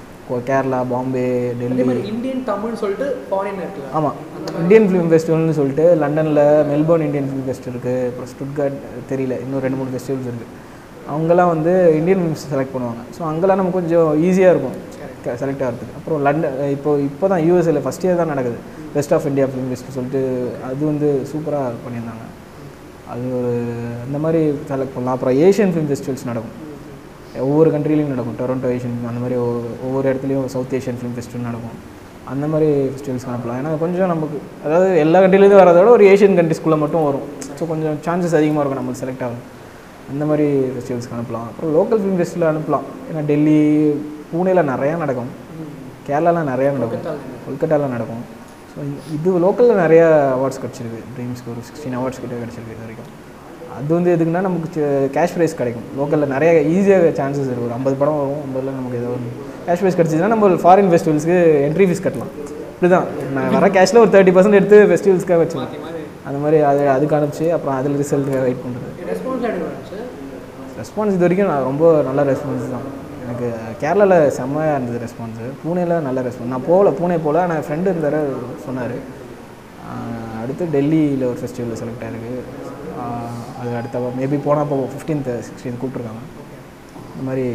[0.48, 1.26] கேரளா பாம்பே
[1.58, 1.84] டெல்லி.
[2.12, 3.60] இந்தியன் தமிழ்னு சொல்லிட்டு ஃபாரின்
[3.98, 4.16] ஆமாம்
[4.62, 8.76] இந்தியன் ஃபிலிம் ஃபெஸ்டிவல்னு சொல்லிட்டு லண்டனில் மெல்போர்ன் இந்தியன் ஃபிலிம் ஃபெஸ்ட் இருக்குது அப்புறம் ஸ்டுட்கார்ட்
[9.12, 9.36] தெரியல.
[9.44, 10.52] இன்னும் ரெண்டு மூணு ஃபெஸ்டிவல்ஸ் இருக்குது
[11.08, 13.02] அவங்கெல்லாம் வந்து இந்தியன் ஃபிலிம்ஸ் செலக்ட் பண்ணுவாங்க.
[13.18, 14.86] ஸோ அங்கெல்லாம் நமக்கு கொஞ்சம் ஈஸியாக இருக்கும்
[15.26, 15.96] செலக்ட் ஆகிறதுக்கு.
[15.96, 18.56] அப்புறம் லண்டன் இப்போ இப்போ தான் யூஎஸ்ஏல ஃபஸ்ட் இயர் தான் நடக்குது.
[18.94, 22.26] Best of India film fest சொல்லிட்டு அது வந்து சூப்பராக பண்ணியிருந்தாங்க.
[23.10, 23.62] அது ஒரு
[24.04, 25.14] அந்த மாதிரி செலக்ட் பண்ணலாம்.
[25.14, 26.66] அப்புறம் ஏஷியன் ஃபிலிம் ஃபெஸ்டிவல்ஸ் நடக்கும்.
[27.38, 28.36] ஒவ்வொரு கண்ட்ரிலையும் நடக்கும்.
[28.38, 31.76] டொரண்டோ ஏஷியன் அந்த மாதிரி ஒவ்வொரு- இடத்துலையும் சவுத் ஏஷியன் ஃபிலிம் ஃபெஸ்டிவல் நடக்கும்.
[32.24, 33.58] அந்த மாதிரி ஃபெஸ்டிவல்ஸ் அனுப்பலாம்.
[33.62, 37.20] ஏன்னா கொஞ்சம் நமக்கு அதாவது எல்லா கண்ட்ரிலேருந்து வரதை விட ஒரு ஏஷியன் கண்ட்ரிஸ்குள்ளே மட்டும் வரும்.
[37.58, 39.56] ஸோ கொஞ்சம் சான்சஸ் அதிகமாக இருக்கும் நம்மளுக்கு செலக்ட் ஆகும்
[40.12, 41.46] அந்த மாதிரி ஃபெஸ்டிவல்ஸ்க்கு அனுப்பலாம்.
[41.50, 42.86] அப்புறம் லோக்கல் ஃபிலிம் ஃபெஸ்டிவல் அனுப்பலாம்.
[43.08, 43.58] ஏன்னா டெல்லி
[44.32, 45.30] பூனேல நிறையா நடக்கும்.
[46.08, 47.04] கேரளாலாம் நிறையா நடக்கும்.
[47.46, 48.22] கொல்கட்டாவில் நடக்கும்.
[48.72, 48.78] ஸோ
[49.16, 50.02] இது லோக்கலில் நிறைய
[50.36, 51.00] அவார்ட்ஸ் கிடச்சிருக்கு.
[51.16, 53.10] ட்ரீம்ஸ்க்கு ஒரு சிக்ஸ்டீன் அவார்ட்ஸ் கிட்ட கிடச்சிருக்கு இது வரைக்கும்.
[53.76, 54.84] அது வந்து எதுக்குன்னா நமக்கு
[55.16, 55.86] கேஷ் ப்ரைஸ் கிடைக்கும்.
[55.98, 59.30] லோக்கலில் நிறைய ஈஸியாக சான்சஸ் இருக்குது ஒரு ஐம்பது படம் வரும் ஐம்பதுல நமக்கு ஏதோ ஒன்று
[59.66, 62.32] கேஷ் ப்ரைஸ் கிடச்சிதுன்னா நம்ம ஃபாரின் ஃபெஸ்டிவல்ஸ்க்கு என்ட்ரி ஃபீஸ் கட்டலாம்.
[62.74, 65.76] இப்படி தான் நான் வர கேஷில் ஒரு தேர்ட்டி பர்சன்ட் எடுத்து ஃபெஸ்டிவல்ஸ்க்காக வச்சுக்கலாம்.
[66.28, 68.86] அந்த மாதிரி அது அதுக்கு அனுப்பிச்சு அப்புறம் அதில் ரிசல்ட்டுக்காக வெயிட் பண்ணுறது
[70.80, 72.86] ரெஸ்பான்ஸ் இது வரைக்கும் நான் ரொம்ப நல்ல ரெஸ்பான்ஸ் தான்.
[73.24, 73.46] எனக்கு
[73.82, 77.40] கேரளாவில் செம்மையாக இருந்தது ரெஸ்பான்ஸு பூனேல நல்ல ரெஸ்பான்ஸ் நான் போகல பூனே போகல.
[77.46, 78.18] ஆனால் ஃப்ரெண்டு இருந்தார்
[78.66, 78.96] சொன்னார்.
[80.42, 82.34] அடுத்து டெல்லியில் ஒரு ஃபெஸ்டிவலில் செலக்ட் ஆயிருக்கு.
[83.60, 86.22] அது அடுத்த மேபி போனால் இப்போ ஃபிஃப்டீன்த் சிக்ஸ்டீன்த் கூப்பிட்ருக்காங்க
[87.12, 87.46] இந்த மாதிரி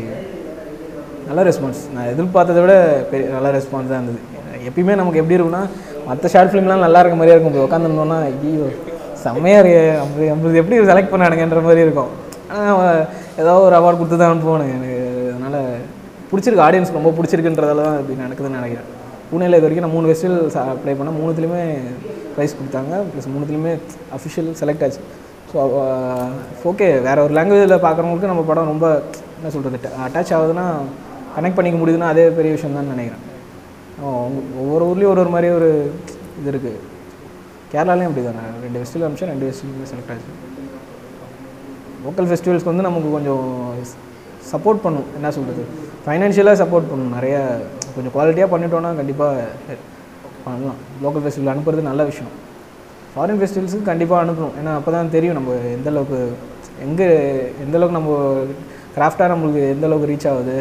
[1.27, 2.73] நல்ல ரெஸ்பான்ஸ் நான் எதிர்பார்த்ததை விட
[3.11, 4.21] பெரிய நல்ல ரெஸ்பான்ஸ் தான் இருந்தது.
[4.69, 5.63] எப்பயுமே நமக்கு எப்படி இருக்கும்னா
[6.09, 7.53] மற்ற ஷார்ட் ஃபிலிம்லாம் நல்லா இருக்க மாதிரியே இருக்கும்.
[7.53, 8.67] இப்போ உட்காந்துருந்தோம்னா ஐயோ
[9.23, 9.83] செம்மையாக இருக்கு.
[10.33, 12.11] அப்படி எப்படி செலக்ட் பண்ணானுங்கன்ற மாதிரி இருக்கும்.
[13.37, 15.33] ஏதோ ஒரு அவார்டு கொடுத்து தான் அனுப்புவானுங்க எனக்கு.
[15.35, 15.75] அதனால்
[16.31, 16.69] பிடிச்சிருக்கு.
[16.69, 19.01] ஆடியன்ஸ் ரொம்ப பிடிச்சிருக்குன்றதால தான் இப்படி நடக்குதுன்னு நினைக்கிறேன்.
[19.31, 21.23] பூனேல இது வரைக்கும் நான் மூணு ஃபெஸ்டிவல் அப்ளை பண்ணேன்.
[21.23, 21.77] மூணுத்துலேயுமே
[22.37, 23.03] ப்ரைஸ் கொடுத்தாங்க.
[23.13, 23.79] ப்ளஸ் மூணுத்துலேயுமே
[24.15, 24.99] அஃபிஷியல் செலக்ட் ஆச்சு.
[25.53, 25.57] ஸோ
[26.63, 29.01] ஓகே வேறு ஒரு லாங்குவேஜில் பார்க்குறவங்களுக்கு நம்ம படம் ரொம்ப
[29.35, 30.65] என்ன சொல்கிறது அட்டாச் ஆகுதுன்னா
[31.39, 33.31] கனெக்ட் பண்ணிக்க முடியுதுன்னா அதே பெரிய விஷயம் தான் நினைக்கிறேன்.
[34.05, 35.91] ஒவ்வொரு- ஊர்லேயும் ஒரு ஒரு மாதிரி ஒரு
[36.41, 36.79] இது இருக்குது
[37.73, 40.31] கேரளாலையும் அப்படி தானே ரெண்டு ஃபெஸ்டிவல் அமிச்சா ரெண்டு ஃபெஸ்டிவல் செலக்ட் ஆச்சு.
[42.05, 43.45] லோக்கல் ஃபெஸ்டிவல்ஸ்க்கு வந்து நமக்கு கொஞ்சம்
[44.51, 45.07] சப்போர்ட் பண்ணும்.
[45.17, 45.63] என்ன சொல்கிறது
[46.05, 47.13] ஃபைனான்ஷியலாக சப்போர்ட் பண்ணும்.
[47.17, 47.35] நிறைய
[47.95, 49.77] கொஞ்சம் குவாலிட்டியாக பண்ணிட்டோன்னா கண்டிப்பாக
[50.45, 50.79] பண்ணலாம்.
[51.03, 52.33] லோக்கல் ஃபெஸ்டிவல் அனுப்புறது நல்ல விஷயம்.
[53.13, 54.55] ஃபாரின் ஃபெஸ்டிவல்ஸுக்கு கண்டிப்பாக அனுப்பணும்.
[54.59, 56.19] ஏன்னா அப்போ தான் தெரியும் நம்ம எந்த அளவுக்கு
[56.85, 57.07] எங்கே
[57.63, 58.13] எந்த அளவுக்கு நம்ம
[58.95, 60.57] கிராஃப்டாக நம்மளுக்கு எந்த அளவுக்கு ரீச் ஆகுது.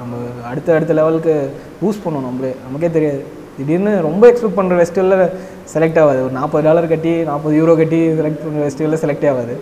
[0.00, 0.16] நம்ம
[0.50, 1.34] அடுத்த அடுத்த லெவலுக்கு
[1.80, 2.52] பூஸ்ட் பண்ணணும் நம்மளே.
[2.66, 3.22] நமக்கே தெரியாது.
[3.56, 5.32] திடீர்னு ரொம்ப எக்ஸ்பெக்ட் பண்ணுற ஃபெஸ்டிவலில்
[5.74, 6.20] செலக்ட் ஆகாது.
[6.26, 9.56] ஒரு நாற்பது டாலர் கட்டி நாற்பது யூரோ கட்டி செலக்ட் பண்ணுற ஃபெஸ்டிவலில் செலக்ட் ஆகாது.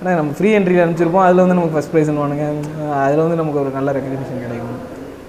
[0.00, 1.24] ஆனால் நம்ம ஃப்ரீ என்ட்ரியில் அனுப்பிச்சிருப்போம்.
[1.26, 2.44] அதில் வந்து நமக்கு ஃபஸ்ட் ப்ரைஸ் வானுங்க.
[3.04, 4.76] அதில் வந்து நமக்கு ஒரு நல்ல ரெக்கக்னிஷன் கிடைக்கும்.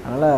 [0.06, 0.38] அதனால்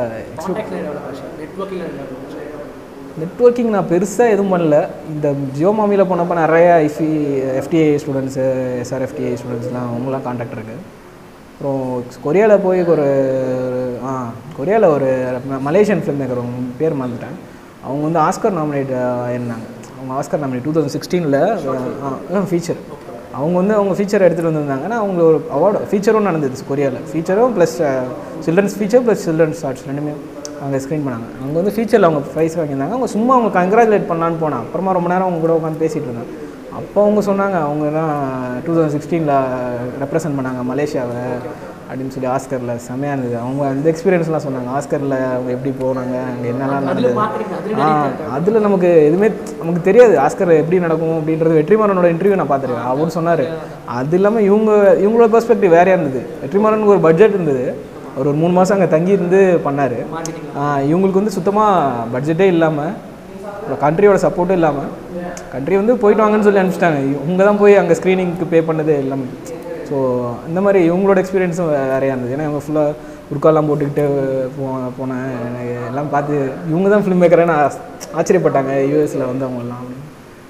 [3.22, 4.78] நெட்ஒர்க்கிங் நான் பெருசாக எதுவும் பண்ணல.
[5.14, 7.10] இந்த ஜியோ மாமியில் போனப்போ நிறைய ஐஃபி
[7.62, 8.46] எஃப்டிஐ ஸ்டூடெண்ட்ஸு
[8.84, 10.84] எஸ்ஆர்எஃப்டிஐ ஸ்டூடெண்ட்ஸ்லாம் அவங்களாம் காண்டாக்ட் இருக்குது
[11.54, 11.82] அப்புறம்
[12.26, 13.08] கொரியாவில் போய் ஒரு
[14.10, 14.12] ஆ
[14.60, 15.10] கொரியாவில் ஒரு
[15.68, 17.36] மலேசியன் ஃபிலிம் மேக்கர் அவங்க பேர் மறந்துட்டேன்.
[17.86, 18.94] அவங்க வந்து ஆஸ்கர் நாமினேட்
[19.28, 19.68] ஆயிருந்தாங்க
[19.98, 22.82] அவங்க ஆஸ்கர் நாமினேட் டூ தௌசண்ட் சிக்ஸ்டீனில் ஃபீச்சர்
[23.38, 27.76] அவங்க வந்து அவங்க ஃபீச்சர் எடுத்துகிட்டு வந்திருந்தாங்கன்னா அவங்க ஒரு அவார்டு ஃபீச்சரும் நடந்தது கொரியாவில் ஃபீச்சரும் plus
[28.46, 30.14] children's feature plus children's shorts ரெண்டுமே
[30.62, 31.28] அவங்க ஸ்க்ரீன் பண்ணாங்க.
[31.42, 32.96] அவங்க வந்து ஃபீச்சரில் அவங்க ப்ரைஸ் வாங்கியிருந்தாங்க.
[32.96, 36.34] அவங்க சும்மா அவங்க கங்க்ராச்சுலேட் பண்ணலான்னு போனாங்க அப்புறமா ரொம்ப நேரம் அவங்க கூட உட்காந்து பேசிகிட்டு இருந்தாங்க.
[36.80, 38.12] அப்போ அவங்க சொன்னாங்க அவங்க தான்
[38.66, 39.36] டூ தௌசண்ட் சிக்ஸ்டீனில்
[40.04, 41.24] ரெப்ரசன்ட் பண்ணாங்க மலேசியாவை.
[41.92, 44.70] அப்படின்னு சொல்லி ஆஸ்கரில் செமையாக இருந்தது அவங்க அந்த எக்ஸ்பீரியன்ஸ்லாம் சொன்னாங்க.
[44.78, 47.18] ஆஸ்கரில் அவங்க எப்படி போனாங்க அங்கே என்னெல்லாம் நடந்தது.
[47.86, 47.88] ஆ
[48.36, 49.30] அதில் நமக்கு எதுவுமே
[49.62, 50.14] நமக்கு தெரியாது.
[50.26, 52.90] ஆஸ்கர் எப்படி நடக்கும் அப்படின்றது வெற்றிமாறனோட இன்டர்வியூ நான் பார்த்துருக்கேன்.
[52.94, 53.46] அவர் சொன்னார்.
[54.00, 54.72] அது இல்லாமல் இவங்க
[55.04, 56.24] இவங்களோட பெர்ஸ்பெக்டிவ் வேறையாக இருந்தது.
[56.44, 57.66] வெற்றிமாறனுக்கு ஒரு பட்ஜெட் இருந்தது.
[58.16, 60.00] அவர் ஒரு மூணு மாதம் அங்கே தங்கி இருந்து பண்ணார்
[60.90, 62.94] இவங்களுக்கு வந்து சுத்தமாக பட்ஜெட்டே இல்லாமல்
[63.86, 64.90] கண்ட்ரியோட சப்போர்ட்டும் இல்லாமல்
[65.54, 67.00] கண்ட்ரி வந்து போயிட்டு வாங்கன்னு சொல்லி அனுப்பிச்சிட்டாங்க.
[67.16, 69.28] இவங்க தான் போய் அங்கே ஸ்க்ரீனிங்க்கு பே பண்ணது எல்லாமே
[69.92, 69.98] ஸோ
[70.50, 72.34] இந்த மாதிரி இவங்களோட எக்ஸ்பீரியன்ஸும் வேறையாக இருந்தது.
[72.36, 72.92] ஏன்னா இவங்க ஃபுல்லாக
[73.30, 74.04] குர்காலாம் போட்டுக்கிட்டு
[74.56, 74.66] போ
[75.00, 75.28] போனேன்.
[75.48, 76.36] எனக்கு எல்லாம் பார்த்து
[76.72, 77.56] இவங்க தான் ஃபிலிம் மேக்கர்னு
[78.20, 78.72] ஆச்சரியப்பட்டாங்க.
[78.92, 79.86] யூஎஸில் வந்து அவங்க எல்லாம்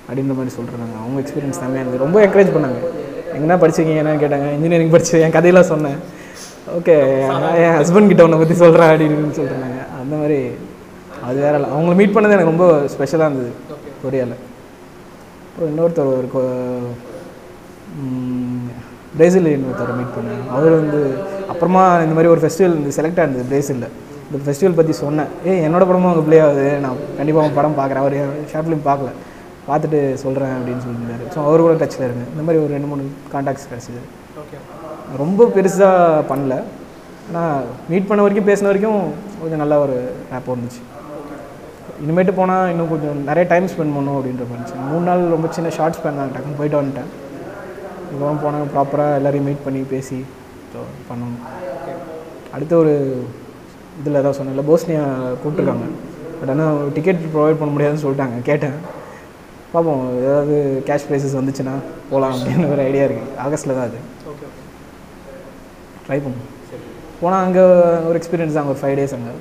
[0.08, 2.04] அப்படின்ற மாதிரி சொல்கிறாங்க அவங்க எக்ஸ்பீரியன்ஸ் செம்மையாக இருந்தது.
[2.06, 2.80] ரொம்ப என்கரேஜ் பண்ணாங்க.
[3.36, 4.48] எங்கன்னா படிச்சிருக்கீங்க என்னன்னு கேட்டாங்க.
[4.58, 6.00] இன்ஜினியரிங் படிச்சு என் கதையெல்லாம் சொன்னேன்.
[6.78, 6.96] ஓகே
[7.62, 10.40] என் ஹஸ்பண்ட் கிட்ட உன்னை பற்றி சொல்கிறேன் அப்படின்னு சொல்லிட்டாங்க அந்த மாதிரி
[11.28, 13.52] அது வேற இல்லை அவங்கள மீட் பண்ணது எனக்கு ரொம்ப ஸ்பெஷலாக இருந்தது
[14.04, 14.38] கொரியாவில்
[15.48, 16.30] அப்புறம் இன்னொருத்தர் ஒரு
[19.18, 21.00] பிரேசிலியன் ஒருத்தரை மீட் பண்ணேன் அவர் வந்து
[21.54, 23.90] அப்புறமா இந்த மாதிரி ஒரு ஃபெஸ்டிவல் இந்த செலக்ட் ஆனது பிரேசிலில்.
[24.28, 25.32] இந்த ஃபெஸ்டிவல் பற்றி சொன்னேன்.
[25.50, 26.66] ஏய் என்னோட படமும் அங்கே ப்ளே ஆகுது.
[26.84, 28.04] நான் கண்டிப்பாக அவன் படம் பார்க்குறேன்.
[28.04, 28.16] அவர்
[28.52, 29.12] ஷார்ட் ஃபிலிம் பார்க்கல.
[29.70, 31.26] பார்த்துட்டு சொல்கிறேன் அப்படின்னு சொல்லியிருந்தாரு.
[31.34, 34.02] ஸோ அவர் கூட டச்சில் இருக்கு இந்த மாதிரி ஒரு ரெண்டு மூணு காண்டாக்ட்ஸ் கிடச்சிது.
[34.44, 34.60] ஓகே
[35.22, 36.56] ரொம்ப பெருசாக பண்ணல.
[37.30, 39.02] ஆனால் மீட் பண்ண வரைக்கும் பேசின வரைக்கும்
[39.42, 39.98] கொஞ்சம் நல்ல ஒரு
[40.38, 40.82] ஆப் இருந்துச்சு.
[42.04, 45.98] இனிமேட்டு போனால் இன்னும் கொஞ்சம் நிறைய டைம் ஸ்பெண்ட் பண்ணணும் அப்படின்ற மாதிரி மூணு நாள் ரொம்ப சின்ன ஷார்ட்
[45.98, 47.12] ஸ்பெண்ட் தான் டக்குன்னு போயிட்டு வந்துட்டேன்.
[48.12, 50.20] இப்போ போனாங்க ப்ராப்பராக எல்லாரையும் மீட் பண்ணி பேசி
[50.72, 51.42] ஸோ பண்ணணும்
[52.56, 52.94] அடுத்து ஒரு
[54.00, 55.04] இதில் ஏதாவது சொன்னேன்ல போஸ்னியா
[55.42, 55.86] கூப்பிட்டுருக்காங்க.
[56.40, 58.38] பட் ஆனால் டிக்கெட் ப்ரொவைட் பண்ண முடியாதுன்னு சொல்லிட்டாங்க.
[58.50, 58.78] கேட்டேன்.
[59.74, 60.56] பார்ப்போம் ஏதாவது
[60.88, 61.76] கேஷ் ப்ரைஸஸ் வந்துச்சுன்னா
[62.10, 64.00] போகலாம் அப்படின்னு ஒரு ஐடியா இருக்குது ஆகஸ்ட்டில் தான் அது.
[64.32, 64.48] ஓகே
[66.06, 66.50] ட்ரை பண்ணும்
[67.22, 67.64] போனால் அங்கே
[68.10, 69.34] ஒரு எக்ஸ்பீரியன்ஸ் அங்கே ஒரு ஃபைவ் டேஸ் அங்கே.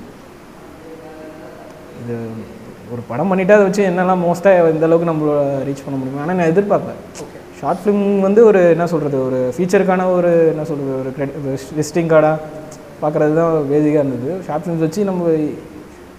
[2.01, 2.15] இது
[2.93, 5.33] ஒரு படம் பண்ணிட்டா அதை வச்சு என்னெல்லாம் மோஸ்ட்டாக இந்த அளவுக்கு நம்மள
[5.67, 6.23] ரீச் பண்ண முடியுமா?
[6.23, 6.95] ஆனால் நான் எதிர்பார்க்கல.
[7.23, 11.09] ஓகே ஷார்ட் ஃபிலிம் வந்து ஒரு என்ன சொல்கிறது ஒரு ஃபீச்சருக்கான ஒரு என்ன சொல்கிறது ஒரு
[11.79, 12.37] விசிட்டிங் கார்டாக
[13.01, 14.29] பார்க்குறது தான் பேசிக்காக இருந்தது.
[14.47, 15.27] ஷார்ட் ஃபிலிம்ஸ் வச்சு நம்ம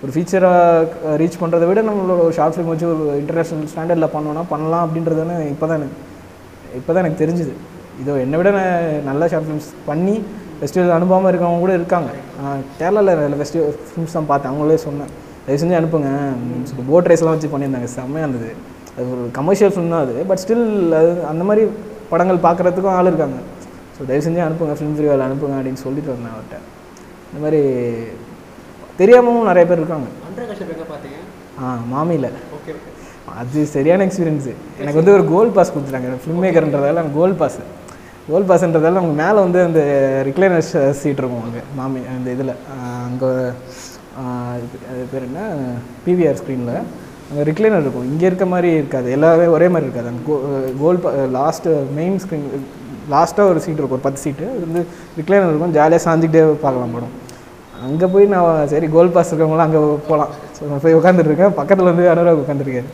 [0.03, 4.85] ஒரு ஃபீச்சராக ரீச் பண்ணுறதை விட நம்மளோட ஒரு ஷார்ட் ஃபிலிம் வச்சு ஒரு இன்டர்நேஷ்னல் ஸ்டாண்டர்டில் பண்ணோன்னா பண்ணலாம்
[4.87, 5.99] அப்படின்றதுன்னு இப்போ தான் எனக்கு
[6.81, 7.53] இப்போ தான் எனக்கு தெரிஞ்சுது.
[8.03, 10.15] இதோ என்னை விட நான் நல்ல ஷார்ட் ஃபிலிம்ஸ் பண்ணி
[10.61, 12.11] ஃபெஸ்டிவல் அனுப்பாமல் இருக்கவங்க கூட இருக்காங்க.
[12.41, 14.51] நான் கேரளாவில் ஃபெஸ்டிவல் ஃபிலிம்ஸ் தான் பார்த்தேன்.
[14.53, 15.11] அவங்களே சொன்னேன்.
[15.47, 16.11] தயவு செஞ்சு அனுப்புங்க.
[16.71, 17.91] சொல்லி போட் ரேஸ்லாம் வச்சு பண்ணியிருந்தாங்க.
[17.97, 18.51] செம்மையாக இருந்தது.
[18.97, 20.15] அது ஒரு கமர்ஷியல் ஃபிலிம் தான் அது.
[20.31, 20.67] பட் ஸ்டில்
[21.01, 21.63] அது அந்த மாதிரி
[22.13, 23.39] படங்கள் பார்க்குறதுக்கும் ஆள் இருக்காங்க.
[23.97, 26.59] ஸோ தயவு செஞ்சு அனுப்புங்க ஃபிலிம் ஃபெஸ்டிவல் அனுப்புங்க அப்படின்னு சொல்லிட்டு வந்தேன் அவர்கிட்ட.
[27.29, 27.61] இந்த மாதிரி
[29.01, 30.09] தெரியாமவும் நிறைய பேர் இருக்காங்க.
[31.63, 32.29] ஆ மாமியில்.
[33.41, 36.19] அது சரியான எக்ஸ்பீரியன்ஸு எனக்கு வந்து ஒரு கோல் பாஸ் கொடுத்துட்டாங்க.
[36.25, 37.61] ஃபிலிம் மேக்கர்ன்றதால எனக்கு கோல் பாஸ்
[38.31, 39.81] கோல் பாஸ்ன்றதால நமக்கு மேலே வந்து அந்த
[40.29, 40.67] ரிக்ளைனர்
[40.99, 42.53] சீட் இருக்கும் அங்கே மாமி அந்த இதில்.
[43.07, 43.31] அங்கே
[44.91, 45.41] அது பேர் என்ன?
[46.05, 46.77] பிவிஆர் ஸ்க்ரீனில்
[47.31, 48.07] அங்கே ரிக்ளைனர் இருக்கும்.
[48.13, 49.09] இங்கே இருக்க மாதிரி இருக்காது.
[49.17, 50.09] எல்லாமே ஒரே மாதிரி இருக்காது.
[50.13, 50.37] அங்கே கோ
[50.83, 50.99] கோல்
[51.39, 52.47] லாஸ்ட்டு மெயின் ஸ்க்ரீன்
[53.15, 53.97] லாஸ்ட்டாக ஒரு சீட் இருக்கும்.
[53.99, 54.83] ஒரு பத்து சீட்டு அது வந்து
[55.21, 55.75] ரிக்ளைனர் இருக்கும்.
[55.79, 57.15] ஜாலியாக சாஞ்சிக்கிட்டே பார்க்கலாம் படம்.
[57.87, 59.81] அங்கே போய் நான் சரி கோல் பாஸ் இருக்கவங்களாம் அங்கே
[60.11, 62.91] போகலாம் ஸோ நான் போய் உட்காந்துருக்கேன் பக்கத்தில் வந்து அனுராக் உட்காந்துருக்காரு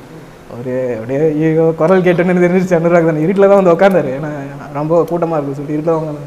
[0.56, 2.78] ஒரு அப்படியே ஐயோ குரல் கேட்டேன்னு தெரிஞ்சிருச்சு.
[2.78, 3.22] அனுராக் தான்.
[3.24, 4.30] இருட்டில் தான் வந்து உட்காந்தாரு ஏன்னா
[4.78, 5.58] ரொம்ப கூட்டமாக இருக்கும்.
[5.58, 6.24] சொல்லிட்டு இருட்டில் உட்காந்து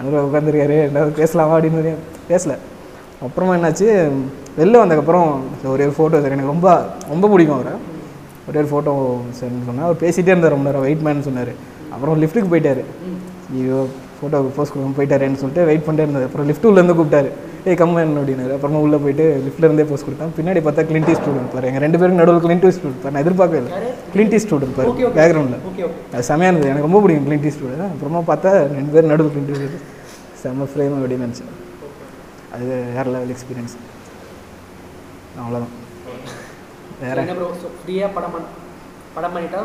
[0.00, 1.94] அனுராக் உட்காந்துருக்காரு என்ன பேசலாமா அப்படின்னு
[2.30, 2.54] பேசல.
[3.26, 3.88] அப்புறமா என்னாச்சு
[4.58, 5.28] வெளில வந்ததுக்கப்புறம்
[5.74, 6.34] ஒரே ஒரு ஃபோட்டோ சார்.
[6.36, 6.68] எனக்கு ரொம்ப
[7.12, 7.74] ரொம்ப பிடிக்கும் அவரை.
[8.48, 8.92] ஒரே ஒரு ஃபோட்டோ
[9.38, 10.84] சரின்னு சொன்னேன் அவர் பேசிகிட்டே இருந்தார் ரொம்ப நேரம்.
[10.86, 11.52] வெயிட் மேன் சொன்னார்.
[11.94, 12.82] அப்புறம் லிஃப்ட்டுக்கு போயிட்டாரு.
[13.54, 13.78] ஐயோ
[14.18, 16.26] ஃபோட்டோவுக்கு போஸ்ட் கொடுக்க போயிட்டாரேன்னு சொல்லிட்டு வெயிட் பண்ணிட்டே இருந்தார்.
[16.28, 17.30] அப்புறம் லிஃப்ட் உள்ளேருந்து கூப்பிட்டாரு.
[17.68, 18.52] ஏய் கம்மன் அப்படின்னாரு.
[18.56, 20.32] அப்புறமா உள்ளே போயிட்டு லிஃப்ட்ல இருந்தே போஸ்ட் கொடுத்தேன்.
[20.38, 21.66] பின்னாடி பார்த்தா கிளின்டி ஸ்டூடெண்ட் இருப்பார்.
[21.70, 23.80] எங்கள் ரெண்டு பேரும் நடுவில் கிளின்டி ஸ்டூடெண்ட் நான் எதிர்பார்க்கவே இல்லை.
[24.14, 24.90] கிளின்டி ஸ்டூடெண்ட் இருப்பார்.
[25.18, 25.60] பேக்ரவுண்டில்
[26.14, 26.70] அது செமையாக இருந்தது.
[26.72, 29.88] எனக்கு ரொம்ப பிடிக்கும் கிளின்டி ஸ்டூடெண்ட் அப்புறமா பார்த்தா ரெண்டு பேரும் நடுவில் கிளின்டி ஸ்டூடெண்ட்
[30.42, 31.52] செம்ம ஃப்ரேம் அப்படின்னு நினச்சேன்.
[32.54, 32.64] அது
[32.96, 33.76] வேறு லெவல் எக்ஸ்பீரியன்ஸ்
[35.40, 35.74] அவ்வளோதான்
[37.02, 37.16] வேற?
[37.24, 37.48] என்ன ப்ரோ
[37.80, 38.48] ஃப்ரீயாக படம் பண்
[39.16, 39.62] படம் பண்ணிட்டா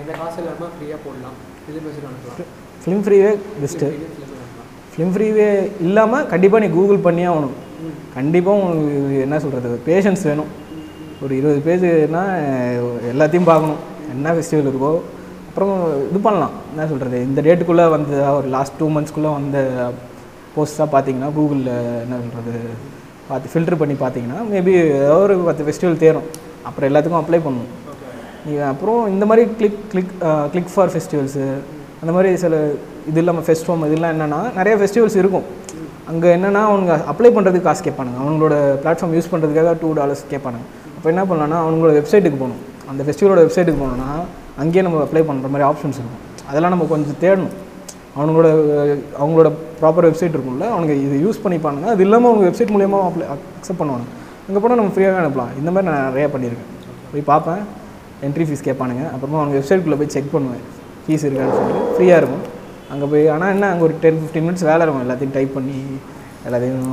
[0.00, 1.36] எந்த காசு இல்லாமல் ஃப்ரீயாக போடலாம்.
[1.64, 2.50] ஃபிலிம் ஃபெஸ்டிவல் அனுப்பலாம்.
[2.82, 3.30] Film freeway
[3.62, 3.88] best
[4.92, 5.48] film freeway
[5.86, 7.56] இல்லாமல் கண்டிப்பாக நீ கூகுள் பண்ணியே ஆகணும்.
[8.16, 10.50] கண்டிப்பாக உங்களுக்கு என்ன சொல்கிறது பேஷன்ஸ் வேணும்.
[11.24, 12.22] ஒரு இருபது பேஜ்னா
[13.12, 13.80] எல்லாத்தையும் பார்க்கணும்.
[14.14, 14.92] என்ன ஃபெஸ்டிவல் இருக்கோ
[15.48, 15.74] அப்புறம்
[16.08, 16.54] இது பண்ணலாம்.
[16.72, 19.58] என்ன சொல்கிறது இந்த டேட்டுக்குள்ளே வந்து ஒரு லாஸ்ட் டூ மந்த்ஸ்க்குள்ளே வந்த
[20.54, 22.54] போஸ்ட்டாக பார்த்தீங்கன்னா கூகுளில் என்ன சொல்கிறது
[23.30, 26.26] பார்த்து ஃபில்டர் பண்ணி பார்த்தீங்கன்னா மேபி ஏதோ ஒரு பத்து ஃபெஸ்டிவல் தேரும்.
[26.68, 27.70] அப்புறம் எல்லாத்துக்கும் அப்ளை பண்ணணும்
[28.46, 30.12] நீங்கள் அப்புறம் இந்த மாதிரி click click
[30.52, 31.46] click for festivals
[32.02, 32.54] அந்த மாதிரி சில
[33.10, 35.46] இது இல்லாமல் ஃபெஸ்ட்ஃபார்ம் இதெல்லாம் என்னென்னா நிறைய ஃபெஸ்டிவல்ஸ் இருக்கும்.
[36.10, 38.18] அங்கே என்னென்னா அவங்க அப்ளை பண்ணுறதுக்கு காசு கேட்பானுங்க.
[38.24, 40.66] அவங்களோட பிளாட்ஃபார்ம் யூஸ் பண்ணுறதுக்காக டூ டாலர்ஸ் கேட்பானுங்க.
[40.96, 42.62] அப்போ என்ன பண்ணலான்னா அவங்களோட வெப்சைட்டுக்கு போகணும்.
[42.90, 44.10] அந்த ஃபெஸ்டிவலோட வெப்சைட்டுக்கு போனோம்னா
[44.62, 46.22] அங்கேயே நம்ம அப்ளை பண்ணுற மாதிரி ஆப்ஷன்ஸ் இருக்கும்.
[46.50, 47.54] அதெல்லாம் நம்ம கொஞ்சம் தேடணும்.
[48.16, 48.48] அவனோட
[49.22, 49.48] அவங்களோட
[49.80, 54.06] ப்ராப்பர் வெப்சைட் இருக்கும்ல அவனுங்க இது யூஸ் பண்ணிப்பானுங்க அது இல்லாமல் அவங்க வெப்சைட் மூலியமாக அப்ளை அக்செப்ட் பண்ணுவாங்க
[54.46, 55.52] அங்கே போனால் நம்ம ஃப்ரீயாகவே அனுப்பலாம்.
[55.60, 56.70] இந்த மாதிரி நான் நிறையா பண்ணியிருக்கேன்.
[57.12, 57.60] போய் பார்ப்பேன்.
[58.26, 59.04] என்ட்ரி ஃபீஸ் கேட்பானுங்க.
[59.14, 60.64] அப்புறமா அவங்க வெப்சைட்குள்ளே போய் செக் பண்ணுவேன்.
[61.04, 62.44] ஃபீஸ் இருக்கான்னு சொல்லிட்டு ஃப்ரீயாக இருக்கும்.
[62.92, 65.04] அங்கே போய் ஆனால் என்ன அங்கே ஒரு டென் ஃபிஃப்டீன் மினிட்ஸ் வேலை இருக்கும்.
[65.06, 65.76] எல்லாத்தையும் டைப் பண்ணி
[66.48, 66.88] எல்லாத்தையும்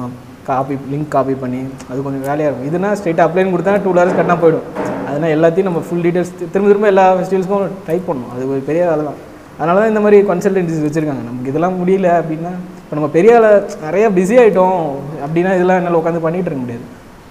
[0.50, 2.68] காப்பி லிங்க் காப்பி பண்ணி அது கொஞ்சம் வேலையாக இருக்கும்.
[2.70, 4.68] இதுனா ஸ்ட்ரெயிட்டாக அப்ளைன் கொடுத்தா டூ டாலர்ஸ் கட்டினா போயிடும்.
[5.08, 8.32] அதனால் எல்லாத்தையும் நம்ம ஃபுல் டீட்டெயில்ஸ் திரும்ப திரும்ப எல்லா ஃபெஸ்டிவல்ஸ்க்கும் டைப் பண்ணணும்.
[8.36, 9.20] அது ஒரு பெரிய வேலை தான்
[9.58, 11.24] அதனால தான் இந்த மாதிரி கன்சல்டன்சிஸ் வச்சுருக்காங்க.
[11.30, 13.52] நமக்கு இதெல்லாம் முடியல அப்படின்னா இப்போ நம்ம பெரிய ஆளை
[13.86, 14.80] நிறைய பிஸி ஆகிட்டோம்
[15.26, 16.86] அப்படின்னா இதெல்லாம் என்னால் உட்காந்து பண்ணிகிட்டு இருக்க முடியாது.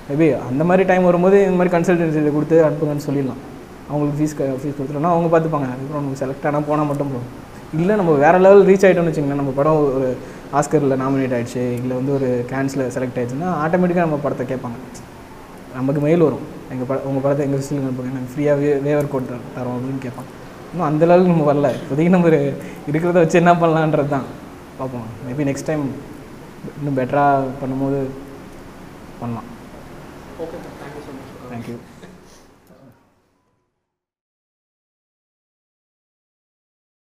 [0.08, 3.42] மேபி அந்த மாதிரி டைம் வரும்போது இந்த மாதிரி கன்சல்டன்சியில் கொடுத்து அனுப்புங்கன்னு சொல்லிடலாம்.
[3.90, 5.66] அவங்களுக்கு ஃபீஸ் ஃபீஸ் கொடுத்துட்டோம்னா அவங்க பார்த்துப்பாங்க.
[5.74, 7.30] அதுக்கப்புறம் நமக்கு செலக்ட் ஆனால் போனால் மட்டும் போதும்.
[7.80, 10.08] இல்லை நம்ம வேறு லெவல் ரீச் ஆகிட்டோம்னு வச்சுங்களேன் நம்ம படம் ஒரு
[10.58, 14.78] ஆஸ்கரில் நாமினேட் ஆகிடுச்சு இல்லை வந்து ஒரு கேன்ஸில் செலக்ட் ஆகிடுச்சுன்னா ஆட்டோமேட்டிக்காக நம்ம படத்தை கேட்பாங்க.
[15.78, 16.44] நமக்கு மெயில் வரும்.
[16.72, 18.12] எங்கள் பட உங்கள் படத்தை எங்கள் ஃபெஸ்டிவல் அனுப்புங்க.
[18.16, 20.30] நாங்கள் ஃப்ரீயாகவே வேவர் கோட் தரோம் அப்படின்னு கேட்பாங்க.
[20.76, 21.68] இன்னும் அந்த லெவலுக்கு நம்ம வரல.
[21.80, 22.38] இப்போதைக்கு நம்ம ஒரு
[22.88, 24.26] இருக்கிறத வச்சு என்ன பண்ணலான்றது தான்.
[24.78, 25.06] பார்ப்போம்.
[25.26, 25.84] மேபி நெக்ஸ்ட் டைம்
[26.78, 28.00] இன்னும் பெட்டராக பண்ணும்போது
[29.20, 29.48] பண்ணலாம்.
[30.42, 30.56] Okay
[31.50, 31.76] thank you